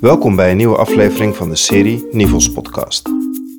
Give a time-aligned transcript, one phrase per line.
[0.00, 3.08] Welkom bij een nieuwe aflevering van de serie Nivels Podcast.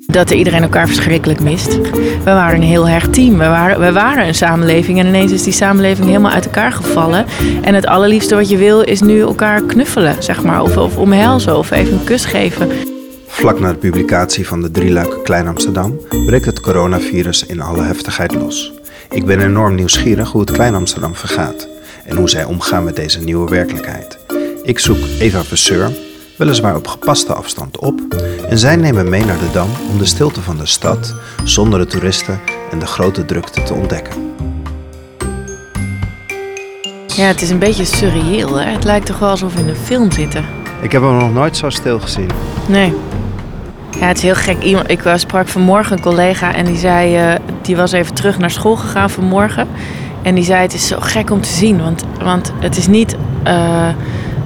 [0.06, 1.76] Dat iedereen elkaar verschrikkelijk mist.
[1.90, 3.38] We waren een heel hecht team.
[3.38, 7.26] We waren, we waren een samenleving en ineens is die samenleving helemaal uit elkaar gevallen.
[7.62, 10.62] En het allerliefste wat je wil is nu elkaar knuffelen, zeg maar.
[10.62, 12.68] Of, of omhelzen of even een kus geven.
[13.26, 18.34] Vlak na de publicatie van de drieluik Klein Amsterdam breekt het coronavirus in alle heftigheid
[18.34, 18.72] los.
[19.10, 21.68] Ik ben enorm nieuwsgierig hoe het Klein Amsterdam vergaat
[22.04, 24.18] en hoe zij omgaan met deze nieuwe werkelijkheid.
[24.62, 25.90] Ik zoek Eva Verseur,
[26.40, 28.00] weliswaar op gepaste afstand op,
[28.48, 31.86] en zij nemen mee naar de Dam om de stilte van de stad zonder de
[31.86, 32.40] toeristen
[32.70, 34.32] en de grote drukte te ontdekken.
[37.06, 38.54] Ja, het is een beetje surreëel.
[38.54, 38.70] Hè?
[38.70, 40.44] Het lijkt toch wel alsof we in een film zitten.
[40.82, 42.30] Ik heb hem nog nooit zo stil gezien.
[42.68, 42.94] Nee.
[43.98, 44.62] Ja, het is heel gek.
[44.62, 48.50] Iemand, ik sprak vanmorgen een collega en die zei, eh, die was even terug naar
[48.50, 49.68] school gegaan vanmorgen.
[50.22, 53.16] En die zei, het is zo gek om te zien, want, want het is niet
[53.42, 53.88] eh,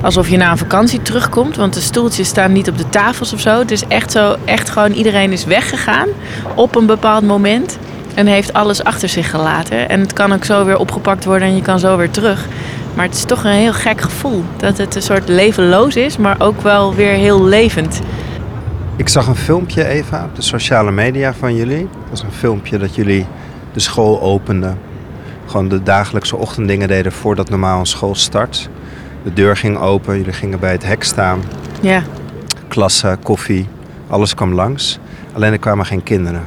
[0.05, 3.41] alsof je na een vakantie terugkomt, want de stoeltjes staan niet op de tafels of
[3.41, 3.59] zo.
[3.59, 6.09] Het is echt zo, echt gewoon iedereen is weggegaan
[6.55, 7.79] op een bepaald moment
[8.15, 9.89] en heeft alles achter zich gelaten.
[9.89, 12.47] En het kan ook zo weer opgepakt worden en je kan zo weer terug.
[12.95, 14.45] Maar het is toch een heel gek gevoel.
[14.57, 18.01] Dat het een soort levenloos is, maar ook wel weer heel levend.
[18.97, 21.89] Ik zag een filmpje, Eva, op de sociale media van jullie.
[22.01, 23.27] Dat was een filmpje dat jullie
[23.73, 24.79] de school openden.
[25.47, 28.69] Gewoon de dagelijkse ochtenddingen deden voordat normaal een school start.
[29.25, 31.41] De deur ging open, jullie gingen bij het hek staan.
[31.81, 32.03] Ja,
[32.69, 33.69] Klasse, koffie,
[34.09, 34.99] alles kwam langs.
[35.33, 36.43] Alleen er kwamen geen kinderen.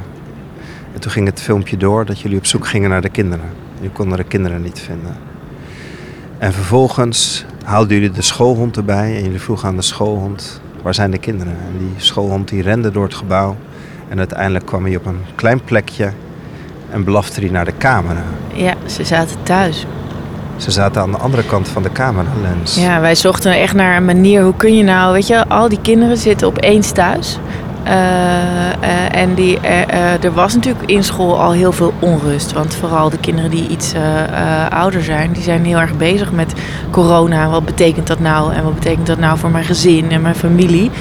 [0.94, 3.46] En toen ging het filmpje door dat jullie op zoek gingen naar de kinderen.
[3.76, 5.16] Jullie konden de kinderen niet vinden.
[6.38, 11.12] En vervolgens haalden jullie de schoolhond erbij en jullie vroegen aan de schoolhond, waar zijn
[11.12, 11.54] de kinderen?
[11.54, 13.56] En die schoolhond die rende door het gebouw
[14.10, 16.12] en uiteindelijk kwam hij op een klein plekje
[16.92, 18.24] en blafte hij naar de camera.
[18.54, 19.86] ja, ze zaten thuis.
[20.58, 22.76] Ze zaten aan de andere kant van de cameralens.
[22.76, 24.44] Ja, wij zochten echt naar een manier.
[24.44, 27.40] Hoe kun je nou, weet je, al die kinderen zitten opeens thuis.
[27.88, 32.54] Eh, eh, en die, eh, er was natuurlijk in school al heel veel onrust.
[32.54, 33.94] Want vooral de kinderen die iets
[34.70, 36.54] ouder zijn, die zijn heel erg bezig met
[36.92, 37.50] corona.
[37.50, 38.54] Wat betekent dat nou?
[38.54, 40.92] En wat betekent dat nou voor mijn gezin en mijn familie?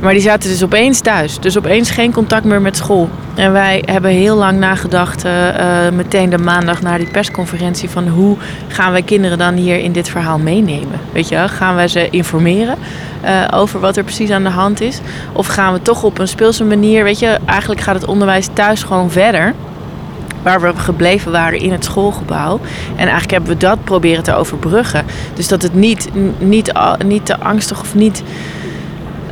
[0.00, 1.38] Maar die zaten dus opeens thuis.
[1.38, 3.08] Dus opeens geen contact meer met school.
[3.34, 8.08] En wij hebben heel lang nagedacht, eh, eh, meteen de maandag na die persconferentie, van
[8.08, 8.36] hoe
[8.68, 11.00] gaan wij kinderen dan hier in dit verhaal meenemen?
[11.12, 12.76] Weet je, gaan wij ze informeren
[13.20, 15.00] eh, over wat er precies aan de hand is?
[15.32, 18.82] Of gaan we toch op een speelse manier, weet je, eigenlijk gaat het onderwijs thuis
[18.82, 19.54] gewoon verder
[20.42, 22.60] waar we gebleven waren in het schoolgebouw.
[22.90, 25.04] En eigenlijk hebben we dat proberen te overbruggen.
[25.34, 26.08] Dus dat het niet,
[26.38, 26.72] niet,
[27.04, 28.22] niet te angstig of niet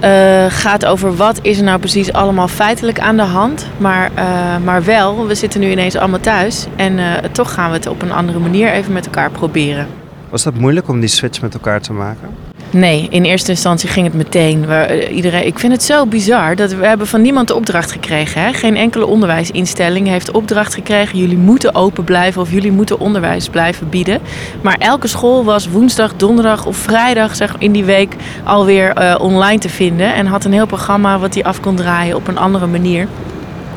[0.00, 3.66] eh, gaat over wat is er nou precies allemaal feitelijk aan de hand.
[3.76, 6.66] Maar, eh, maar wel, we zitten nu ineens allemaal thuis.
[6.76, 9.86] En eh, toch gaan we het op een andere manier even met elkaar proberen.
[10.31, 12.28] Was dat moeilijk om die switch met elkaar te maken?
[12.71, 14.69] Nee, in eerste instantie ging het meteen.
[14.69, 18.43] Eh, iedereen, ik vind het zo bizar dat we hebben van niemand de opdracht gekregen.
[18.43, 18.53] Hè?
[18.53, 21.19] Geen enkele onderwijsinstelling heeft opdracht gekregen.
[21.19, 24.21] Jullie moeten open blijven of jullie moeten onderwijs blijven bieden.
[24.61, 28.15] Maar elke school was woensdag, donderdag of vrijdag zeg, in die week
[28.45, 30.15] alweer eh, online te vinden.
[30.15, 33.09] En had een heel programma wat die af kon draaien op een andere manier.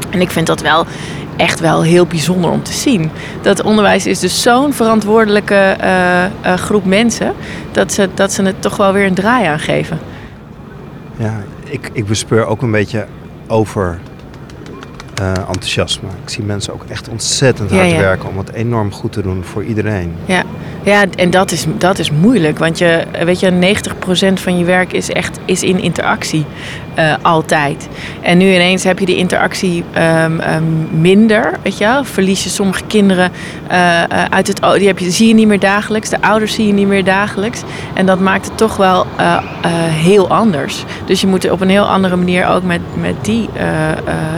[0.09, 0.85] En ik vind dat wel
[1.35, 3.11] echt wel heel bijzonder om te zien.
[3.41, 7.33] Dat onderwijs is dus zo'n verantwoordelijke eh, eh, groep mensen...
[7.71, 9.99] Dat ze, dat ze het toch wel weer een draai aan geven.
[11.17, 13.05] Ja, ik, ik bespeur ook een beetje
[13.47, 13.99] over
[15.21, 16.07] eh, enthousiasme.
[16.23, 17.97] Ik zie mensen ook echt ontzettend Ja, hard ja.
[17.97, 20.13] werken om het enorm goed te doen voor iedereen.
[20.25, 20.43] Ja,
[20.83, 22.59] ja en dat is, dat is moeilijk.
[22.59, 23.75] Want je, weet je,
[24.31, 26.45] 90% van je werk is echt is in interactie.
[26.93, 27.87] Eh, altijd.
[28.21, 31.53] En nu ineens heb je die interactie ehm, ehm, minder.
[31.61, 32.03] Weet je wel?
[32.03, 33.31] Verlies je sommige kinderen
[33.67, 34.61] eh, eh, uit het.
[34.77, 36.09] Die heb je, zie je niet meer dagelijks.
[36.09, 37.61] De ouders zie je niet meer dagelijks.
[37.93, 39.05] En dat maakt het toch wel
[39.89, 40.83] heel anders.
[41.05, 43.49] Dus je moet op een heel andere manier ook met, met die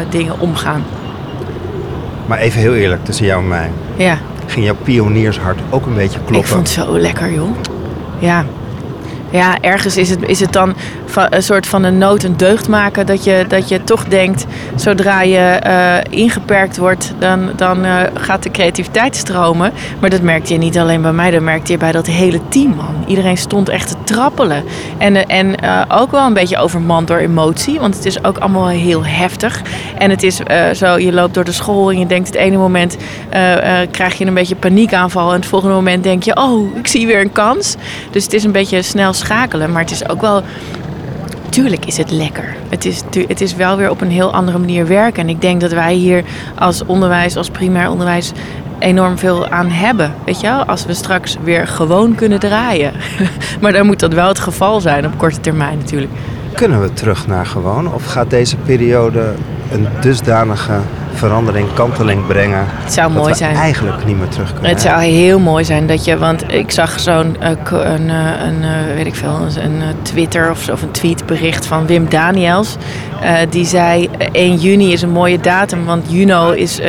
[0.10, 0.84] dingen omgaan.
[2.26, 3.70] Maar even heel eerlijk, tussen jou en mij.
[3.96, 4.18] Ja.
[4.46, 6.40] Ging jouw pioniershart ook een beetje kloppen?
[6.40, 7.58] Ik vond het zo lekker, joh.
[8.20, 8.46] Ja.
[9.34, 10.76] Ja, ergens is het, is het dan
[11.16, 13.06] een soort van een nood een deugd maken.
[13.06, 14.46] Dat je, dat je toch denkt,
[14.76, 19.74] zodra je eh, ingeperkt wordt, dan, dan eh, gaat de creativiteit stromen.
[20.00, 22.76] Maar dat merkte je niet alleen bij mij, dat merkte je bij dat hele team,
[22.76, 23.04] man.
[23.08, 24.64] Iedereen stond echt te trappelen.
[24.98, 25.56] En, eh, en
[25.92, 29.62] ook wel een beetje overmand door emotie, want het is ook allemaal heel heftig.
[29.98, 30.40] En het is
[30.74, 32.98] zo, je loopt door de school en je denkt het ene moment
[33.92, 35.30] krijg je een beetje paniekaanval.
[35.30, 37.76] En het volgende moment denk je, oh, ik zie weer een kans.
[38.12, 39.72] Dus het is een beetje snel schakelen.
[39.72, 40.44] Maar het is ook wel,
[41.54, 42.56] tuurlijk is het lekker.
[42.70, 45.24] Het is, het is wel weer op een heel andere manier werken.
[45.24, 46.24] En ik denk dat wij hier
[46.56, 48.32] als onderwijs, als primair onderwijs
[48.80, 50.14] enorm veel aan hebben.
[50.26, 50.66] Weet je wel?
[50.66, 52.94] Als we straks weer gewoon kunnen draaien.
[53.62, 56.12] maar dan moet dat wel het geval zijn op korte termijn natuurlijk.
[56.54, 57.94] Kunnen we terug naar gewoon?
[57.94, 59.34] Of gaat deze periode
[59.72, 60.80] een dusdanige
[61.14, 62.66] verandering, kanteling brengen.
[62.68, 63.56] Het zou dat mooi we zijn.
[63.56, 64.70] eigenlijk niet meer terug kunnen.
[64.70, 68.64] Het zou heel mooi zijn dat je, want ik zag zo'n eh, een, eh, een,
[68.64, 72.78] eh, weet ik veel, een, Twitter of, of een tweetbericht van Wim Daniels.
[73.50, 76.82] Die zei eh, 1 juni is een mooie datum, want Juno is,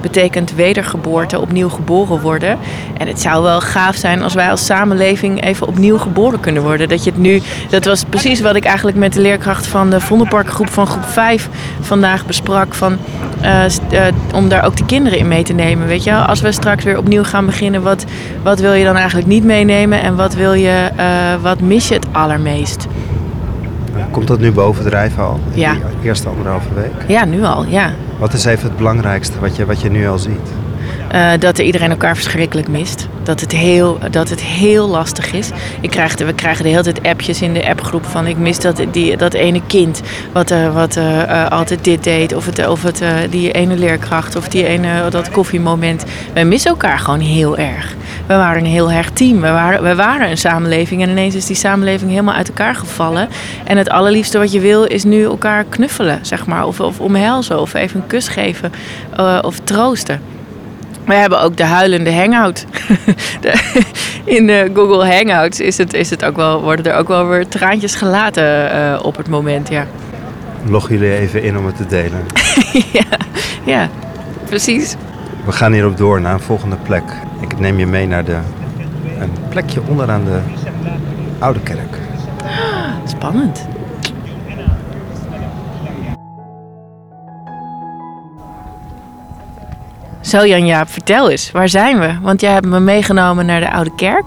[0.00, 2.58] betekent wedergeboorte, opnieuw geboren worden.
[2.96, 6.88] En het zou wel gaaf zijn als wij als samenleving even opnieuw geboren kunnen worden.
[6.88, 10.00] Dat je het nu, dat was precies wat ik eigenlijk met de leerkracht van de
[10.00, 11.48] Vondelparkgroep van groep 5
[11.80, 12.74] vandaag besprak.
[12.74, 12.98] Van,
[13.40, 15.86] eh, eh, om daar ook de kinderen in mee te nemen.
[15.86, 16.20] Weet je, wel?
[16.20, 18.04] als we straks weer opnieuw gaan beginnen, wat,
[18.42, 21.06] wat wil je dan eigenlijk niet meenemen en wat wil je, eh,
[21.42, 22.86] wat mis je het allermeest?
[24.10, 25.40] Komt dat nu bovendrijven al?
[25.52, 25.72] In Ja.
[25.72, 26.92] die eerste anderhalve week?
[27.06, 27.90] Ja, nu al, ja.
[28.18, 30.50] Wat is even het belangrijkste wat je, wat je nu al ziet?
[31.08, 33.08] Eh, dat er iedereen elkaar verschrikkelijk mist.
[33.22, 35.50] Dat het heel, dat het heel lastig is.
[35.80, 38.82] Ik krijg we krijgen de hele tijd appjes in de appgroep van ik mis dat,
[38.90, 40.00] die, dat ene kind
[40.32, 42.34] wat, eh, wat eh, altijd dit deed.
[42.34, 46.04] Of, het, of het, die ene leerkracht of die ene, dat koffiemoment.
[46.32, 47.94] Wij missen elkaar gewoon heel erg.
[48.26, 49.40] We waren een heel erg team.
[49.40, 53.28] We waren, we waren een samenleving en ineens is die samenleving helemaal uit elkaar gevallen.
[53.64, 56.66] En het allerliefste wat je wil is nu elkaar knuffelen, zeg maar.
[56.66, 58.72] Of, of omhelzen of even een kus geven
[59.42, 60.20] of troosten.
[61.08, 62.64] We hebben ook de huilende hangout.
[63.40, 63.82] De-
[64.24, 67.48] in de Google Hangouts is het, is het ook wel, worden er ook wel weer
[67.48, 69.68] traantjes gelaten eh, op het moment.
[69.68, 69.86] Ja.
[70.66, 72.26] Log jullie even in om het te delen.
[72.98, 73.16] ja,
[73.64, 73.88] ja,
[74.44, 74.96] precies.
[75.44, 77.04] We gaan hierop door naar een volgende plek.
[77.40, 78.36] Ik neem je mee naar de,
[79.20, 80.38] een plekje onderaan de
[81.38, 81.98] Oude Kerk.
[83.16, 83.66] Spannend.
[90.28, 92.18] Zo Jan-Jaap, vertel eens, waar zijn we?
[92.22, 94.24] Want jij hebt me meegenomen naar de Oude Kerk.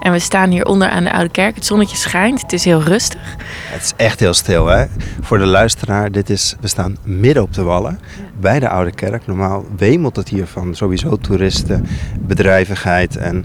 [0.00, 1.54] En we staan hier onder aan de Oude Kerk.
[1.54, 3.36] Het zonnetje schijnt, het is heel rustig.
[3.46, 4.84] Het is echt heel stil, hè?
[5.20, 8.00] Voor de luisteraar, dit is, we staan midden op de Wallen,
[8.40, 9.26] bij de Oude Kerk.
[9.26, 11.86] Normaal wemelt het hier van sowieso toeristen,
[12.20, 13.44] bedrijvigheid en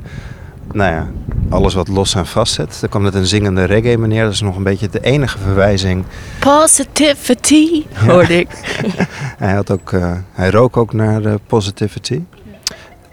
[0.73, 1.07] nou ja,
[1.49, 2.79] alles wat los en vast zit.
[2.81, 6.03] Er kwam net een zingende reggae meneer, dat is nog een beetje de enige verwijzing.
[6.39, 8.47] Positivity, hoorde ik.
[9.43, 12.21] Hij, had ook, eh, hij rook ook naar de positivity.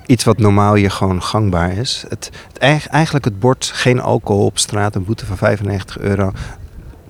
[0.06, 2.05] Iets wat normaal hier gewoon gangbaar is.
[2.09, 6.33] Het, het, eig- eigenlijk het bord geen alcohol op straat, een boete van 95 euro...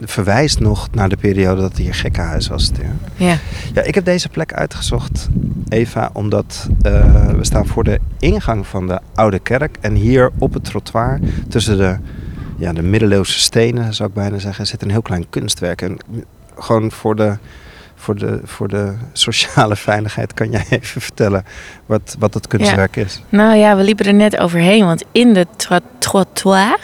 [0.01, 2.71] verwijst nog naar de periode dat hier gekkenhuis was.
[2.79, 3.27] Ja.
[3.27, 3.39] Ja.
[3.75, 5.29] Ja, ik heb deze plek uitgezocht,
[5.69, 9.77] Eva, omdat eh, we staan voor de ingang van de Oude Kerk.
[9.81, 11.97] En hier op het trottoir, tussen de,
[12.57, 15.83] ja, de middeleeuwse stenen, zou ik bijna zeggen, zit een heel klein kunstwerk.
[15.83, 15.97] En
[16.59, 17.37] gewoon voor de,
[18.05, 21.45] voor de, voor de sociale veiligheid kan jij even vertellen
[21.87, 23.23] wat, wat dat kunstwerk is.
[23.29, 25.47] Nou ja, we liepen er net overheen, want in de
[25.99, 26.79] trottoir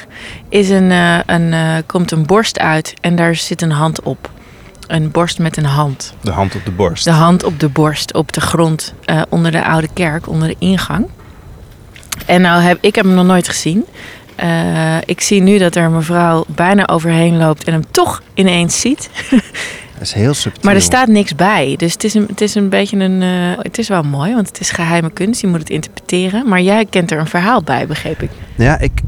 [0.49, 4.31] is een, eh, een, eh, komt een borst uit en daar zit een hand op.
[4.87, 6.15] Een borst met een hand.
[6.21, 7.05] De hand op de borst.
[7.05, 10.57] De hand op de borst, op de grond, eh, onder de oude kerk, onder de
[10.59, 11.09] ingang.
[12.27, 13.85] En nou heb ik heb hem nog nooit gezien.
[14.41, 18.81] Eh, ik zie nu dat er een mevrouw bijna overheen loopt en hem toch ineens
[18.81, 19.11] ziet.
[20.01, 20.63] Dat is heel subtiel.
[20.65, 21.75] Maar er staat niks bij.
[21.77, 23.23] Dus het is een, het is een beetje een.
[23.23, 25.41] eh, het is wel mooi, want het is geheime kunst.
[25.41, 26.49] Je moet het interpreteren.
[26.49, 28.31] Maar jij kent er een verhaal bij, begreep ik.
[28.57, 29.01] Ja, ik,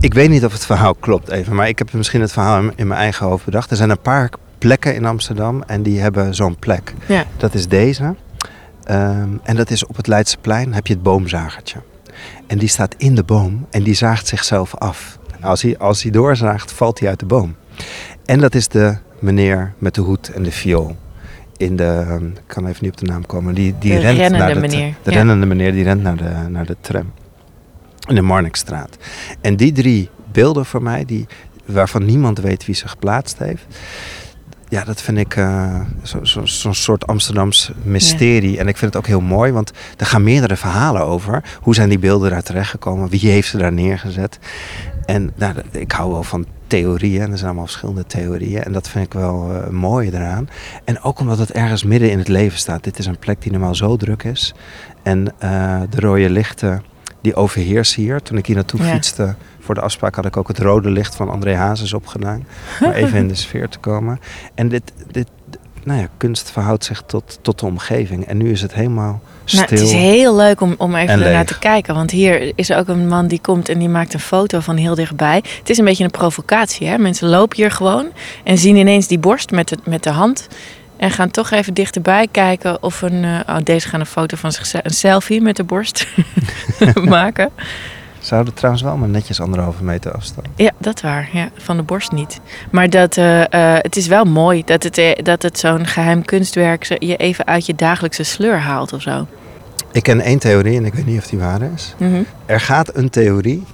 [0.00, 2.72] ik weet niet of het verhaal klopt even, maar ik heb misschien het verhaal in,
[2.76, 3.70] in mijn eigen hoofd bedacht.
[3.70, 6.94] Er zijn een paar plekken in Amsterdam en die hebben zo'n plek.
[7.06, 7.24] Ja.
[7.36, 8.14] Dat is deze.
[8.84, 11.78] Ehm, en dat is op het Leidseplein heb je het boomzagertje.
[12.46, 15.18] En die staat in de boom en die zaagt zichzelf af.
[15.40, 17.54] Als hij, als hij doorzaagt, valt hij uit de boom.
[18.24, 20.96] En dat is de meneer met de hoed en de viool.
[21.56, 24.16] In de, ehm, ik kan even niet op de naam komen, die, die De rent
[24.16, 25.16] rennende naar de, meneer, De ja.
[25.16, 27.12] rennende meneer die rent naar de, naar de tram.
[28.08, 28.96] In de Marnixstraat.
[29.40, 31.26] En die drie beelden voor mij, die,
[31.64, 33.66] waarvan niemand weet wie ze geplaatst heeft.
[34.68, 38.58] Ja, dat vind ik eh, zo'n zo, soort Amsterdams mysterie.
[38.58, 41.44] En ik vind het ook heel mooi, want er gaan meerdere verhalen over.
[41.60, 43.08] Hoe zijn die beelden daar terechtgekomen?
[43.08, 44.38] Wie heeft ze daar neergezet?
[45.04, 47.22] En nou, ik hou wel van theorieën.
[47.22, 48.62] En er zijn allemaal verschillende theorieën.
[48.62, 50.48] En dat vind ik wel eh mooi eraan.
[50.84, 52.84] En ook omdat het ergens midden in het leven staat.
[52.84, 54.54] Dit is een plek die normaal zo druk is.
[55.02, 56.82] En eh, de rode lichten,
[57.20, 58.22] die overheersen hier.
[58.22, 58.92] Toen ik hier naartoe Ja.
[58.92, 62.46] fietste voor de afspraak had ik ook het rode licht van André Hazes opgedaan.
[62.84, 64.20] Om even in de sfeer te komen.
[64.54, 65.28] En dit, dit
[65.84, 68.26] nou ja, kunst verhoudt zich tot, tot de omgeving.
[68.26, 69.76] En nu is het helemaal stil.
[69.76, 71.44] Nou, het is heel leuk om, om even ernaar leeg.
[71.44, 71.94] te kijken.
[71.94, 74.94] Want hier is ook een man die komt en die maakt een foto van heel
[74.94, 75.42] dichtbij.
[75.58, 76.86] Het is een beetje een provocatie.
[76.86, 76.98] Hè?
[76.98, 78.06] Mensen lopen hier gewoon
[78.44, 80.48] en zien ineens die borst met de, met de hand.
[80.96, 83.24] En gaan toch even dichterbij kijken of een...
[83.24, 86.06] eh, oh, deze gaan een foto van zichzelf, een selfie met de borst
[87.04, 87.50] maken.
[88.18, 90.46] Ze houden trouwens wel maar netjes anderhalve meter afstand.
[90.56, 91.28] Ja, dat waar.
[91.32, 92.40] Ja, van de borst niet.
[92.70, 96.84] Maar dat, eh, eh, het is wel mooi dat het, dat het zo'n geheim kunstwerk
[96.98, 99.26] je even uit je dagelijkse sleur haalt of zo.
[99.92, 101.94] Ik ken één theorie en ik weet niet of die waar is.
[101.98, 102.22] Mhm.
[102.46, 103.64] Er gaat een theorie,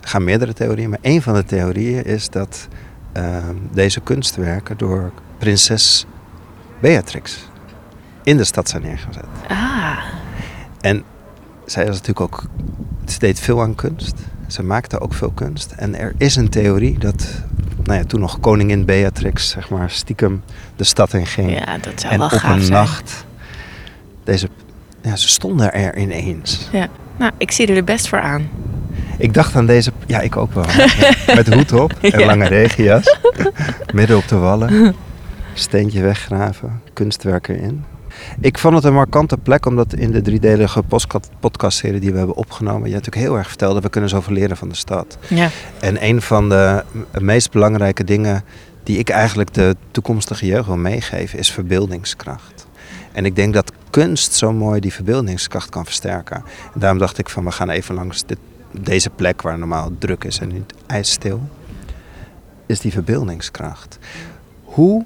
[0.00, 2.68] er gaan meerdere theorieën, maar één van de theorieën is dat
[3.12, 6.06] ehm, deze kunstwerken door prinses
[6.80, 7.48] Beatrix
[8.22, 9.24] in de stad zijn neergezet.
[9.48, 9.98] Ah,
[10.80, 11.02] En
[11.66, 12.42] zij was natuurlijk ook,
[13.06, 14.14] ze deed veel aan kunst.
[14.46, 15.72] Ze maakte ook veel kunst.
[15.76, 17.26] En er is een theorie dat,
[17.82, 20.42] nou ja, toen nog koningin Beatrix, zeg maar, stiekem
[20.76, 21.50] de stad in ging.
[21.50, 22.72] ja, dat zou en wel op gaaf een zijn.
[22.72, 23.24] nacht,
[24.24, 24.48] deze,
[25.06, 26.68] ja, ze stonden er ineens.
[26.72, 26.88] Ja.
[27.18, 28.48] Nou, ik zie er best voor aan.
[29.18, 30.64] Ik dacht aan deze, ja, ik ook wel.
[31.26, 32.26] Ja, Met hoed op en Ja.
[32.26, 33.16] lange regenjas.
[33.94, 34.94] Midden op de wallen.
[35.54, 37.84] Steentje weggraven, kunstwerk erin.
[38.40, 40.82] Ik vond het een markante plek, omdat in de driedelige
[41.40, 44.68] podcastserie die we hebben opgenomen, je natuurlijk heel erg vertelde, we kunnen zoveel leren van
[44.68, 45.18] de stad.
[45.28, 45.48] Ja.
[45.80, 46.84] En een van de
[47.20, 48.44] meest belangrijke dingen
[48.82, 52.66] die ik eigenlijk de toekomstige jeugd wil meegeven, is verbeeldingskracht.
[53.12, 53.72] En ik denk dat
[54.02, 56.36] kunst zo mooi die verbeeldingskracht kan versterken.
[56.74, 58.38] En daarom dacht ik van, we gaan even langs dit,
[58.70, 61.40] deze plek waar normaal druk is en nu ijsstil.
[62.66, 63.98] Is die verbeeldingskracht.
[64.62, 65.04] Hoe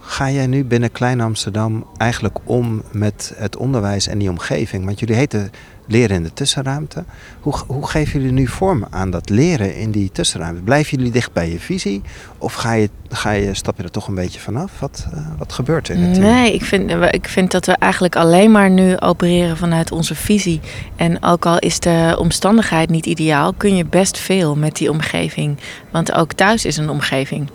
[0.00, 4.84] ga jij nu binnen Klein Amsterdam eigenlijk om met het onderwijs en die omgeving?
[4.84, 5.50] Want jullie heten
[5.90, 7.04] leren in de tussenruimte.
[7.40, 10.62] Hoe, hoe geven jullie nu vorm aan dat leren in die tussenruimte?
[10.62, 12.02] Blijven jullie dicht bij je visie?
[12.38, 14.80] Of ga je, ga je, stap je er toch een beetje vanaf?
[14.80, 16.18] Wat, eh, wat gebeurt er in het?
[16.18, 20.60] Nee, ik vind, ik vind dat we eigenlijk alleen maar nu opereren vanuit onze visie.
[20.96, 25.58] En ook al is de omstandigheid niet ideaal, kun je best veel met die omgeving.
[25.90, 27.48] Want ook thuis is een omgeving.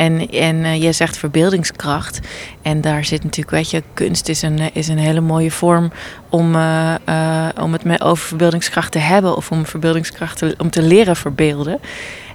[0.00, 2.20] En, en eh, je zegt verbeeldingskracht.
[2.62, 5.92] En daar zit natuurlijk, weet je, kunst is een, eh, is een hele mooie vorm
[6.28, 6.94] om, eh,
[7.60, 9.36] om het over verbeeldingskracht te hebben.
[9.36, 11.80] Of om verbeeldingskracht om te leren verbeelden.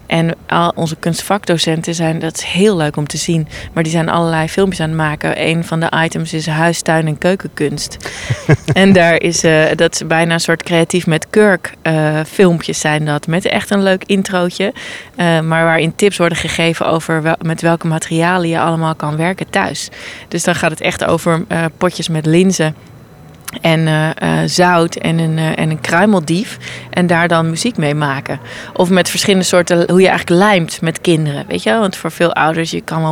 [0.07, 3.47] En al onze kunstvakdocenten zijn, dat is heel leuk om te zien.
[3.73, 5.47] Maar die zijn allerlei filmpjes aan het maken.
[5.47, 7.97] Een van de items is huis, tuin en keukenkunst.
[8.73, 13.05] en daar is, eh, dat is bijna een soort creatief met kurk eh, filmpjes zijn
[13.05, 13.27] dat.
[13.27, 14.73] Met echt een leuk introotje.
[15.15, 19.49] eh, maar waarin tips worden gegeven over wel- met welke materialen je allemaal kan werken
[19.49, 19.89] thuis.
[20.27, 21.43] Dus dan gaat het echt over
[21.77, 22.75] potjes met linzen
[23.61, 26.57] en eh, eh, zout en een, eh, en een kruimeldief.
[26.89, 28.39] En daar dan muziek mee maken.
[28.73, 31.45] Of met verschillende soorten, hoe je eigenlijk lijmt met kinderen.
[31.47, 31.79] Weet je wel?
[31.79, 33.09] Want voor veel ouders, je kan wel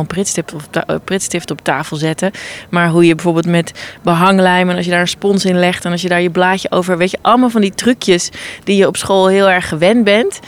[0.86, 2.30] een pritstift op, tafel zetten.
[2.68, 3.72] Maar hoe je bijvoorbeeld met
[4.02, 5.84] behanglijm en als je daar een spons in legt.
[5.84, 8.30] En als je daar je blaadje over, weet je, allemaal van die trucjes
[8.64, 10.40] die je op school heel erg gewend bent.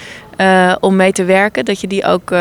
[0.81, 2.35] om mee te werken, dat je die ook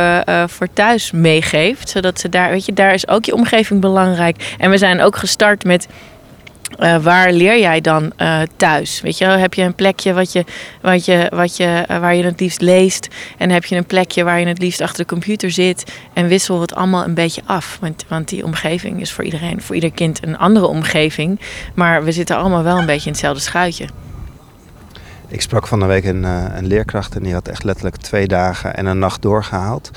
[0.45, 1.89] voor thuis meegeeft.
[1.89, 4.55] Zodat ze daar, weet je, daar is ook je omgeving belangrijk.
[4.57, 5.87] En we zijn ook gestart met
[6.77, 9.01] eh, waar leer jij dan eh, thuis?
[9.01, 10.45] Weet je, heb je een plekje wat je,
[10.81, 13.07] wat je, wat je, eh, waar je het liefst leest?
[13.37, 15.91] En heb je een plekje waar je het liefst achter de computer zit?
[16.13, 17.77] En wissel het allemaal een beetje af.
[17.81, 21.39] Want, want die omgeving is voor iedereen, voor ieder kind een andere omgeving.
[21.75, 23.85] Maar we zitten allemaal wel een beetje in hetzelfde schuitje.
[25.27, 28.75] Ik sprak van de week een, een leerkracht en die had echt letterlijk twee dagen
[28.75, 29.91] en een nacht doorgehaald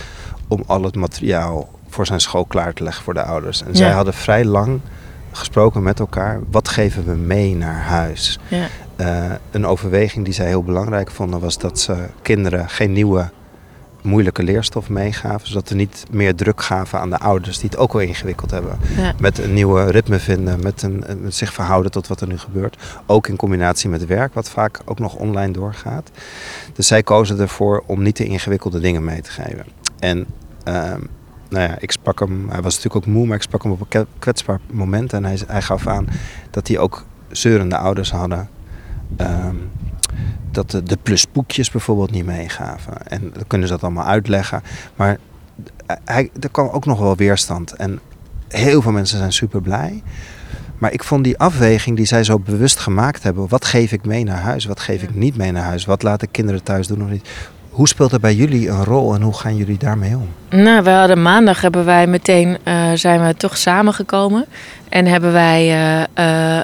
[0.49, 3.63] om al het materiaal voor zijn school klaar te leggen voor de ouders.
[3.63, 4.81] En zij hadden vrij lang
[5.33, 6.41] gesproken met elkaar.
[6.51, 8.39] Wat geven we mee naar huis?
[8.49, 8.67] Ja.
[8.97, 13.31] Eh, een overweging die zij heel belangrijk vonden was dat ze kinderen geen nieuwe
[14.03, 15.49] moeilijke leerstof meegaven.
[15.49, 18.79] Zodat ze niet meer druk gaven aan de ouders die het ook wel ingewikkeld hebben.
[18.97, 19.13] Ja.
[19.19, 22.77] Met een nieuwe ritme vinden, met, een, met zich verhouden tot wat er nu gebeurt.
[23.07, 26.11] Ook in combinatie met werk, wat vaak ook nog online doorgaat.
[26.73, 29.67] Dus zij kozen ervoor om niet te ingewikkelde dingen mee te geven.
[29.99, 30.27] En
[30.65, 31.01] ehm,
[31.49, 33.95] nou ja, ik sprak hem, hij was natuurlijk ook moe, maar ik sprak hem op
[33.95, 35.13] een kwetsbaar moment.
[35.13, 36.07] En hij, hij gaf aan
[36.51, 38.49] dat hij ook zeurende ouders hadden.
[39.17, 39.57] Ehm,
[40.51, 43.07] dat de, de plusboekjes bijvoorbeeld niet meegaven.
[43.07, 44.63] En dan kunnen ze dat allemaal uitleggen.
[44.97, 45.19] Maar
[46.05, 47.73] hij, er kwam ook nog wel weerstand.
[47.73, 48.01] En
[48.49, 50.03] heel veel mensen zijn super blij.
[50.79, 53.49] Maar ik vond die afweging die zij zo bewust gemaakt hebben.
[53.49, 54.65] Wat geef ik mee naar huis?
[54.65, 55.85] Wat geef ik niet mee naar huis?
[55.85, 57.29] Wat laat ik kinderen thuis doen of niet?
[57.79, 60.29] Hoe speelt dat bij jullie een rol en hoe gaan jullie daarmee om?
[60.61, 64.47] Nou, we hadden maandag hebben wij meteen uh, zijn we toch samengekomen
[64.89, 66.05] en hebben wij uh, uh,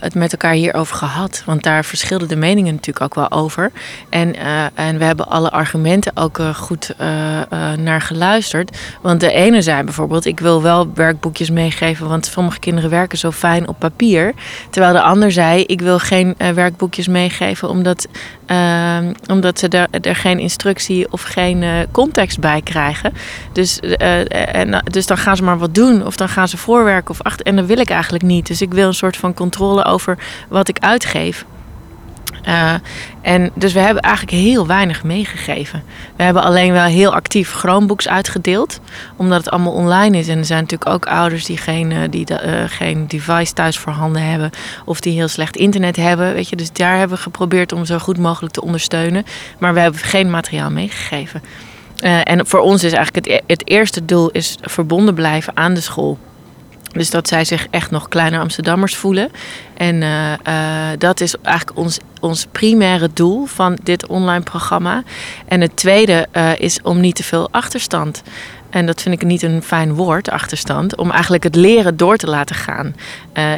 [0.00, 1.42] het met elkaar hierover gehad.
[1.46, 3.72] Want daar verschilden de meningen natuurlijk ook wel over.
[4.08, 6.94] En, uh, en we hebben alle argumenten ook goed
[7.76, 8.78] naar geluisterd.
[9.02, 13.30] Want de ene zei bijvoorbeeld: ik wil wel werkboekjes meegeven, want sommige kinderen werken zo
[13.30, 14.34] fijn op papier.
[14.70, 18.08] Terwijl de ander zei: ik wil geen werkboekjes meegeven, omdat,
[18.46, 23.12] uh, omdat ze er, geen instructie of geen context bij krijgen.
[23.52, 27.22] Dus, en, dus dan gaan ze maar wat doen, of dan gaan ze voorwerken of
[27.22, 27.46] achter.
[27.46, 28.46] En dat wil ik eigenlijk niet.
[28.46, 30.18] Dus ik wil een soort van controle over
[30.48, 31.44] wat ik uitgeef.
[32.48, 32.74] Uh,
[33.22, 35.82] en dus we hebben eigenlijk heel weinig meegegeven.
[36.16, 38.80] We hebben alleen wel heel actief Chromebooks uitgedeeld,
[39.16, 40.28] omdat het allemaal online is.
[40.28, 44.22] En er zijn natuurlijk ook ouders die geen, uh, die, uh, geen device thuis voorhanden
[44.22, 44.50] hebben
[44.84, 46.34] of die heel slecht internet hebben.
[46.34, 46.56] Weet je?
[46.56, 49.24] Dus daar hebben we geprobeerd om zo goed mogelijk te ondersteunen.
[49.58, 51.42] Maar we hebben geen materiaal meegegeven.
[52.22, 56.18] en voor ons is eigenlijk het, het eerste doel is verbonden blijven aan de school.
[56.94, 59.30] Dus dat zij zich echt nog kleine Amsterdammers voelen.
[59.76, 65.02] En uh, uh, dat is eigenlijk ons, ons primaire doel van dit online programma.
[65.46, 68.22] En het tweede uh, is om niet te veel achterstand.
[68.70, 70.96] En dat vind ik niet een fijn woord, achterstand.
[70.96, 72.94] Om eigenlijk het leren door te laten gaan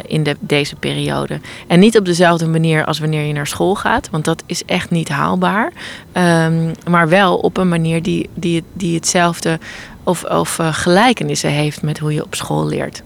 [0.07, 1.41] in de, deze periode.
[1.67, 4.09] En niet op dezelfde manier als wanneer je naar school gaat.
[4.11, 5.73] Want dat is echt niet haalbaar.
[6.13, 9.59] Um, maar wel op een manier die, die, die hetzelfde
[10.03, 13.03] of, of gelijkenissen heeft met hoe je op school leert.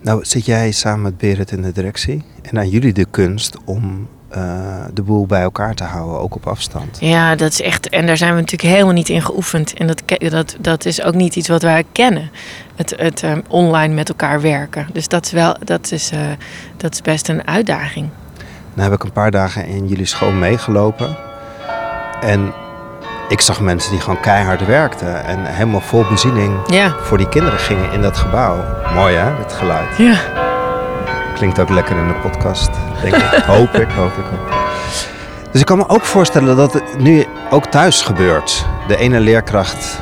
[0.00, 4.08] Nou, zit jij samen met Berit in de directie en aan jullie de kunst om
[4.36, 6.96] uh, de boel bij elkaar te houden, ook op afstand.
[7.00, 7.88] Ja, dat is echt.
[7.88, 9.74] En daar zijn we natuurlijk helemaal niet in geoefend.
[9.74, 12.30] En dat, dat, dat is ook niet iets wat wij kennen.
[12.76, 14.86] Het, het um, online met elkaar werken.
[14.92, 16.20] Dus dat is wel, dat is, uh,
[16.76, 18.08] dat is best een uitdaging.
[18.74, 21.16] Nou heb ik een paar dagen in jullie school meegelopen.
[22.20, 22.52] En
[23.30, 26.94] ik zag mensen die gewoon keihard werkten en helemaal vol beziening ja.
[27.00, 28.64] voor die kinderen gingen in dat gebouw.
[28.94, 29.96] Mooi hè, dit geluid.
[29.98, 30.14] Ja.
[31.34, 32.70] Klinkt ook lekker in de podcast,
[33.02, 33.22] denk ik.
[33.54, 34.24] hoop ik, hoop ik.
[34.30, 34.54] Hoop.
[35.50, 38.66] Dus ik kan me ook voorstellen dat het nu ook thuis gebeurt.
[38.88, 40.00] De ene leerkracht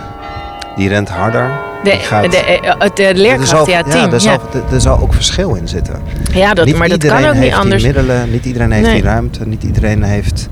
[0.76, 1.50] die rent harder.
[1.82, 4.06] De, gaat, de, de, leerkracht, zal, ja, team.
[4.06, 4.60] Ja, er, zal, ja.
[4.72, 6.02] er zal ook verschil in zitten.
[6.32, 7.82] Ja, dat, niet maar dat kan ook niet anders.
[7.82, 8.94] Die middelen, niet iedereen heeft nee.
[8.94, 10.48] die ruimte, niet iedereen heeft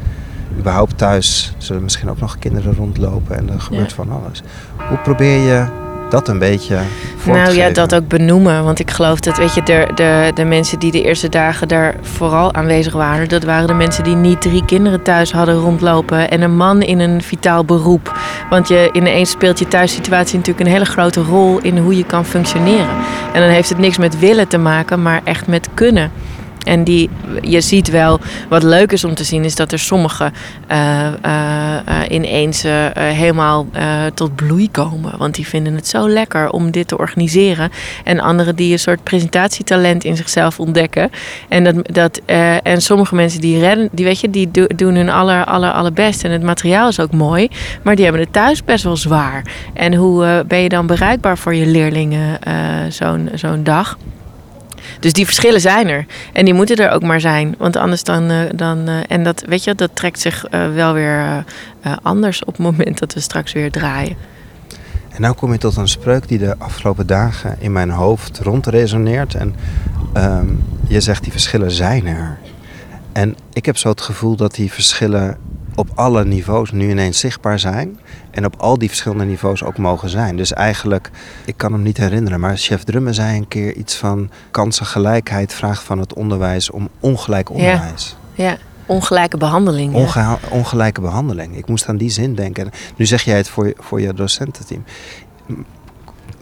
[0.58, 3.94] überhaupt thuis zullen misschien ook nog kinderen rondlopen en er gebeurt ja.
[3.94, 4.42] van alles.
[4.88, 6.78] Hoe probeer je dat een beetje
[7.16, 8.64] voor nou, ja, dat ook benoemen.
[8.64, 11.94] Want ik geloof dat, weet je, de, de, de mensen die de eerste dagen daar
[12.00, 16.42] vooral aanwezig waren, dat waren de mensen die niet drie kinderen thuis hadden rondlopen en
[16.42, 18.18] een man in een vitaal beroep.
[18.50, 22.24] Want je ineens speelt je thuissituatie natuurlijk een hele grote rol in hoe je kan
[22.24, 22.94] functioneren.
[23.32, 26.10] En dan heeft het niks met willen te maken, maar echt met kunnen.
[26.66, 30.32] En die, je ziet wel, wat leuk is om te zien, is dat er sommigen
[30.70, 33.66] uh, uh, uh, ineens helemaal
[34.14, 35.18] tot bloei komen.
[35.18, 37.70] Want die vinden het zo lekker om dit te organiseren.
[38.04, 41.10] En anderen die een soort presentatietalent in zichzelf ontdekken.
[41.48, 42.20] En, dat, dat,
[42.62, 46.24] en sommige mensen die redden, die, weet je, die do, doen hun aller, aller, allerbest.
[46.24, 47.48] En het materiaal is ook mooi,
[47.82, 49.44] maar die hebben het thuis best wel zwaar.
[49.74, 52.38] En hoe ben je dan bereikbaar voor je leerlingen
[52.88, 53.98] zo'n zo'n dag?
[55.00, 56.06] Dus die verschillen zijn er.
[56.32, 57.54] En die moeten er ook maar zijn.
[57.58, 58.30] Want anders dan.
[58.30, 61.44] Uh, dan uh, en dat, weet je, dat trekt zich uh, wel weer
[62.02, 64.16] anders op het moment dat we straks weer draaien.
[65.08, 69.34] En nou kom je tot een spreuk die de afgelopen dagen in mijn hoofd rondresoneert.
[69.34, 69.54] En
[70.16, 72.38] um, je zegt die verschillen zijn er.
[73.12, 75.36] En ik heb zo het gevoel dat die verschillen
[75.74, 77.98] op alle niveaus nu ineens zichtbaar zijn.
[78.36, 80.36] En op al die verschillende niveaus ook mogen zijn.
[80.36, 81.10] Dus eigenlijk,
[81.44, 85.82] ik kan hem niet herinneren, maar chef Drumme zei een keer iets van kansengelijkheid vraagt
[85.82, 88.16] van het onderwijs om ongelijk onderwijs.
[88.34, 88.56] Ja, ja.
[88.86, 89.94] ongelijke behandeling.
[89.94, 90.38] Onge.
[90.50, 91.56] Ongelijke behandeling.
[91.56, 92.70] Ik moest aan die zin denken.
[92.96, 94.84] Nu zeg jij het voor je, voor je docententeam.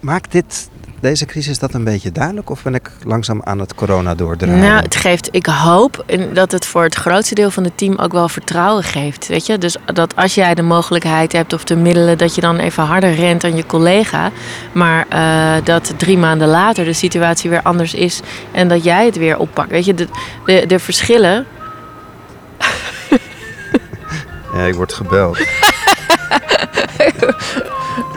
[0.00, 0.68] Maakt dit,
[1.04, 4.60] deze crisis dat een beetje duidelijk of ben ik langzaam aan het corona doordraaien?
[4.60, 8.12] Nou, het geeft, ik hoop dat het voor het grootste deel van het team ook
[8.12, 9.28] wel vertrouwen geeft.
[9.28, 9.58] Weet je?
[9.58, 13.14] Dus dat als jij de mogelijkheid hebt of de middelen, dat je dan even harder
[13.14, 14.30] rent dan je collega.
[14.72, 18.20] Maar uh, dat drie maanden later de situatie weer anders is
[18.52, 19.70] en dat jij het weer oppakt.
[19.70, 20.08] Weet je, de,
[20.44, 21.46] de, de verschillen.
[24.54, 25.38] ja, ik word gebeld.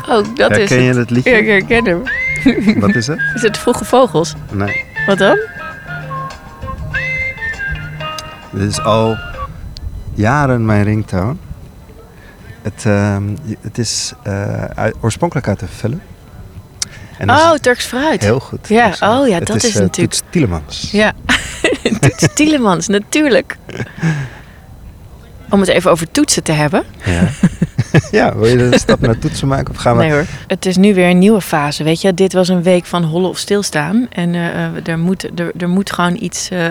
[0.10, 1.30] Oh, dat herken is je het liedje?
[1.30, 2.04] Ja, ik herken hem.
[2.80, 3.20] Wat is het?
[3.36, 4.34] Is het Vroege Vogels?
[4.52, 4.86] Nee.
[5.08, 5.38] Wat dan?
[8.52, 9.18] Dit is al
[10.14, 11.36] jaren mijn ringtone.
[12.62, 13.18] Het, uh,
[13.62, 16.02] het is uh, uit, oorspronkelijk uit de film.
[17.18, 18.22] En oh, Turks fruit.
[18.22, 18.68] Heel goed.
[18.68, 20.12] Ja, oh ja, dat is, is uh, natuurlijk...
[20.12, 20.92] Toets Tielemans.
[20.92, 21.14] Ja,
[22.00, 23.58] Toets Tielemans, natuurlijk.
[25.50, 26.84] Om het even over toetsen te hebben.
[27.06, 27.30] Ja.
[28.12, 30.04] ja, wil je de stap naar toetsen maken of gaan we...
[30.04, 30.26] Nee hoor.
[30.48, 32.14] Het is nu weer een nieuwe fase, weet je.
[32.14, 34.08] Dit was een week van hollen of stilstaan.
[34.10, 36.70] En uh, er, moet, er, er moet gewoon iets uh, uh,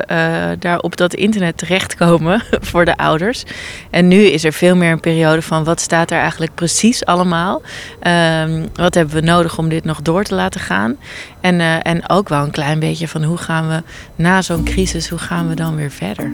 [0.58, 3.44] daar op dat internet terechtkomen voor de ouders.
[3.90, 7.62] En nu is er veel meer een periode van wat staat er eigenlijk precies allemaal.
[8.42, 10.96] Um, wat hebben we nodig om dit nog door te laten gaan.
[11.40, 13.82] En, en ook wel een klein beetje van hoe gaan we
[14.14, 16.32] na zo'n crisis, hoe gaan we dan weer verder?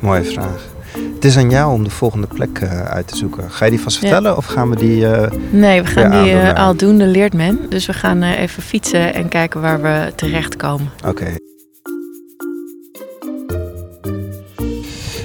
[0.00, 0.72] Mooie vraag.
[1.14, 3.50] Het is aan jou om de volgende plek uh, uit te zoeken.
[3.50, 4.00] Ga je die vast Ja.
[4.02, 4.96] vertellen of gaan we die...
[5.00, 6.52] uh, Nee, we gaan die eh, ja.
[6.52, 7.58] aldoende leert men.
[7.68, 10.90] Dus we gaan eh, even fietsen en kijken waar we terechtkomen.
[11.06, 11.26] Oké.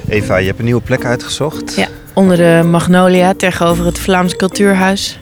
[0.08, 1.76] Eva, je hebt een nieuwe plek uitgezocht.
[1.76, 1.88] Ja.
[2.14, 5.20] Onder de Magnolia tegenover het Vlaams Cultuurhuis.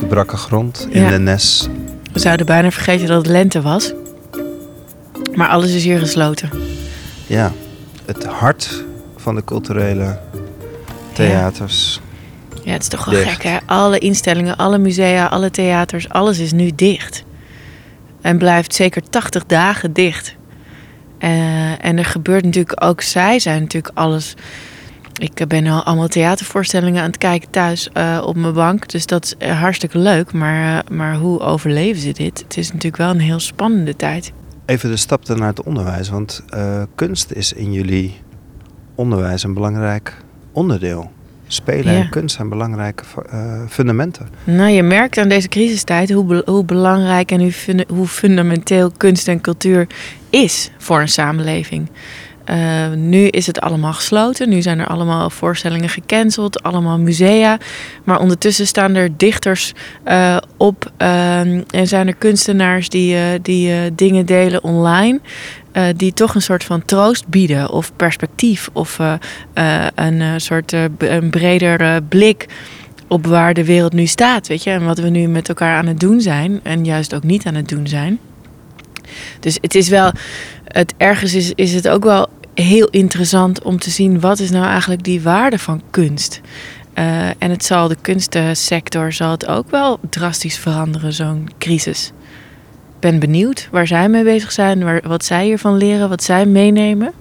[0.00, 1.08] De brakke grond in Ja.
[1.10, 1.68] de Nes.
[2.12, 3.92] We zouden bijna vergeten dat het lente was.
[5.34, 6.50] Maar alles is hier gesloten.
[7.26, 7.52] Ja,
[8.06, 8.84] het hart
[9.28, 10.18] van de culturele
[11.12, 12.00] theaters.
[12.64, 13.30] Ja, het is toch wel Dicht.
[13.30, 13.56] gek hè.
[13.66, 17.24] Alle instellingen, alle musea, alle theaters, alles is nu dicht.
[18.20, 20.36] En blijft zeker 80 dagen dicht.
[21.18, 24.34] Eh, en er gebeurt natuurlijk ook, zij zijn natuurlijk alles.
[25.12, 28.88] Ik ben al allemaal theatervoorstellingen aan het kijken thuis eh, op mijn bank.
[28.88, 30.32] Dus dat is eh, hartstikke leuk.
[30.32, 32.38] Maar, maar hoe overleven ze dit?
[32.38, 34.32] Het is natuurlijk wel een heel spannende tijd.
[34.66, 36.08] Even de stap naar het onderwijs.
[36.08, 36.42] Want
[36.94, 38.26] kunst is in jullie
[38.98, 40.16] onderwijs een belangrijk
[40.52, 41.10] onderdeel.
[41.46, 42.00] Spelen Ja.
[42.00, 44.28] en kunst zijn belangrijke eh, fundamenten.
[44.44, 48.90] Nou, je merkt aan deze crisistijd hoe, be- hoe belangrijk en hoe, funda- hoe fundamenteel
[48.96, 49.86] kunst en cultuur
[50.30, 51.88] is voor een samenleving.
[52.48, 54.48] Eh, nu is het allemaal gesloten.
[54.48, 57.58] Nu zijn er allemaal voorstellingen gecanceld, allemaal musea.
[58.04, 59.72] Maar ondertussen staan er dichters
[60.04, 65.20] eh, op eh, en zijn er kunstenaars die, eh, die dingen delen online.
[65.96, 68.98] die toch een soort van troost bieden of perspectief of
[69.94, 72.46] een soort een breder blik
[73.08, 75.86] op waar de wereld nu staat, weet je, en wat we nu met elkaar aan
[75.86, 78.18] het doen zijn en juist ook niet aan het doen zijn.
[79.40, 80.12] Dus het is wel,
[80.64, 82.28] het ergens is, is het ook wel
[82.62, 86.40] heel interessant om te zien wat is nou eigenlijk die waarde van kunst.
[86.92, 92.12] Eh, en het zal de kunstsector zal het ook wel drastisch veranderen, zo'n crisis.
[92.94, 96.46] Ik ben benieuwd waar zij mee bezig zijn, waar, wat zij hiervan leren, wat zij
[96.46, 97.12] meenemen.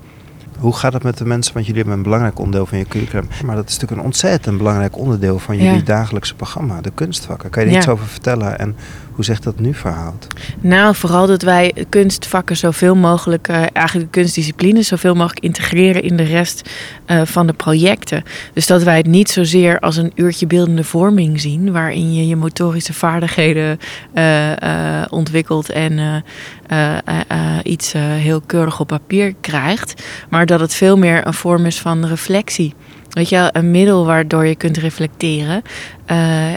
[0.58, 1.54] Hoe gaat het met de mensen?
[1.54, 3.28] Want jullie hebben een belangrijk onderdeel van je curriculum.
[3.46, 5.82] Maar dat is natuurlijk een ontzettend belangrijk onderdeel van jullie Ja.
[5.84, 7.50] dagelijkse programma, de kunstvakken.
[7.50, 7.80] Kan je er Ja.
[7.82, 8.76] iets over vertellen en
[9.12, 10.28] hoe zich dat nu verhoudt?
[10.60, 16.18] Nou, vooral dat wij kunstvakken zoveel mogelijk, eh, eigenlijk de kunstdisciplines, zoveel mogelijk integreren in
[16.18, 16.70] de rest
[17.06, 18.24] eh, van de projecten.
[18.54, 22.36] Dus dat wij het niet zozeer als een uurtje beeldende vorming zien, waarin je je
[22.36, 23.80] motorische vaardigheden
[24.14, 26.24] eh, ontwikkelt en
[26.68, 31.34] eh, eh, eh, iets heel keurig op papier krijgt, maar dat het veel meer een
[31.34, 32.74] vorm is van reflectie.
[33.10, 35.62] Weet je, een middel waardoor je kunt reflecteren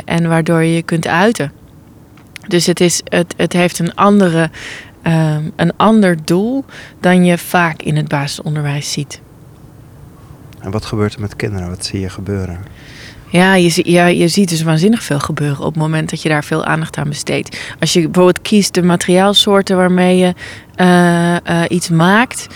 [0.05, 1.53] en waardoor je je kunt uiten.
[2.46, 4.51] Dus het, is, het, het heeft een, andere,
[5.03, 6.64] ehm, een ander doel
[7.01, 9.20] dan je vaak in het basisonderwijs ziet.
[10.59, 11.68] En wat gebeurt er met kinderen?
[11.68, 12.59] Wat zie je gebeuren?
[13.31, 16.45] Ja je, ja, je ziet dus waanzinnig veel gebeuren op het moment dat je daar
[16.45, 17.75] veel aandacht aan besteedt.
[17.81, 20.35] Als je bijvoorbeeld kiest de materiaalsoorten waarmee je
[20.75, 22.47] eh, eh, iets maakt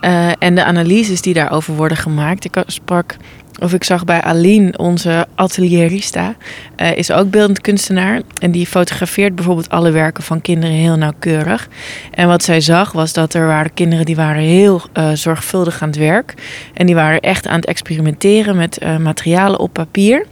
[0.00, 2.44] eh, en de analyses die daarover worden gemaakt.
[2.44, 3.16] Ik sprak,
[3.60, 6.34] of ik zag bij Aline, onze atelierista,
[6.76, 8.20] eh, is ook beeldend kunstenaar.
[8.38, 11.68] En die fotografeert bijvoorbeeld alle werken van kinderen heel nauwkeurig.
[12.10, 15.88] En wat zij zag was dat er waren kinderen die waren heel eh, zorgvuldig aan
[15.88, 16.34] het werk.
[16.74, 20.26] En die waren echt aan het experimenteren met eh, materialen op papier.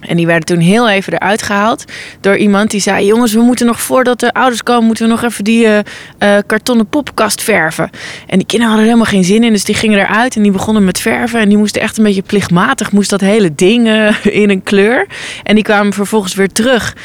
[0.00, 1.84] En die werden toen heel even eruit gehaald
[2.20, 5.22] door iemand die zei: Jongens, we moeten nog voordat de ouders komen, moeten we nog
[5.22, 5.78] even die eh,
[6.18, 7.90] eh, kartonnen poppenkast verven.
[8.26, 10.84] En die kinderen hadden helemaal geen zin in, dus die gingen eruit en die begonnen
[10.84, 11.40] met verven.
[11.40, 15.06] En die moesten echt een beetje plichtmatig, moest dat hele ding eh, in een kleur.
[15.42, 16.96] En die kwamen vervolgens weer terug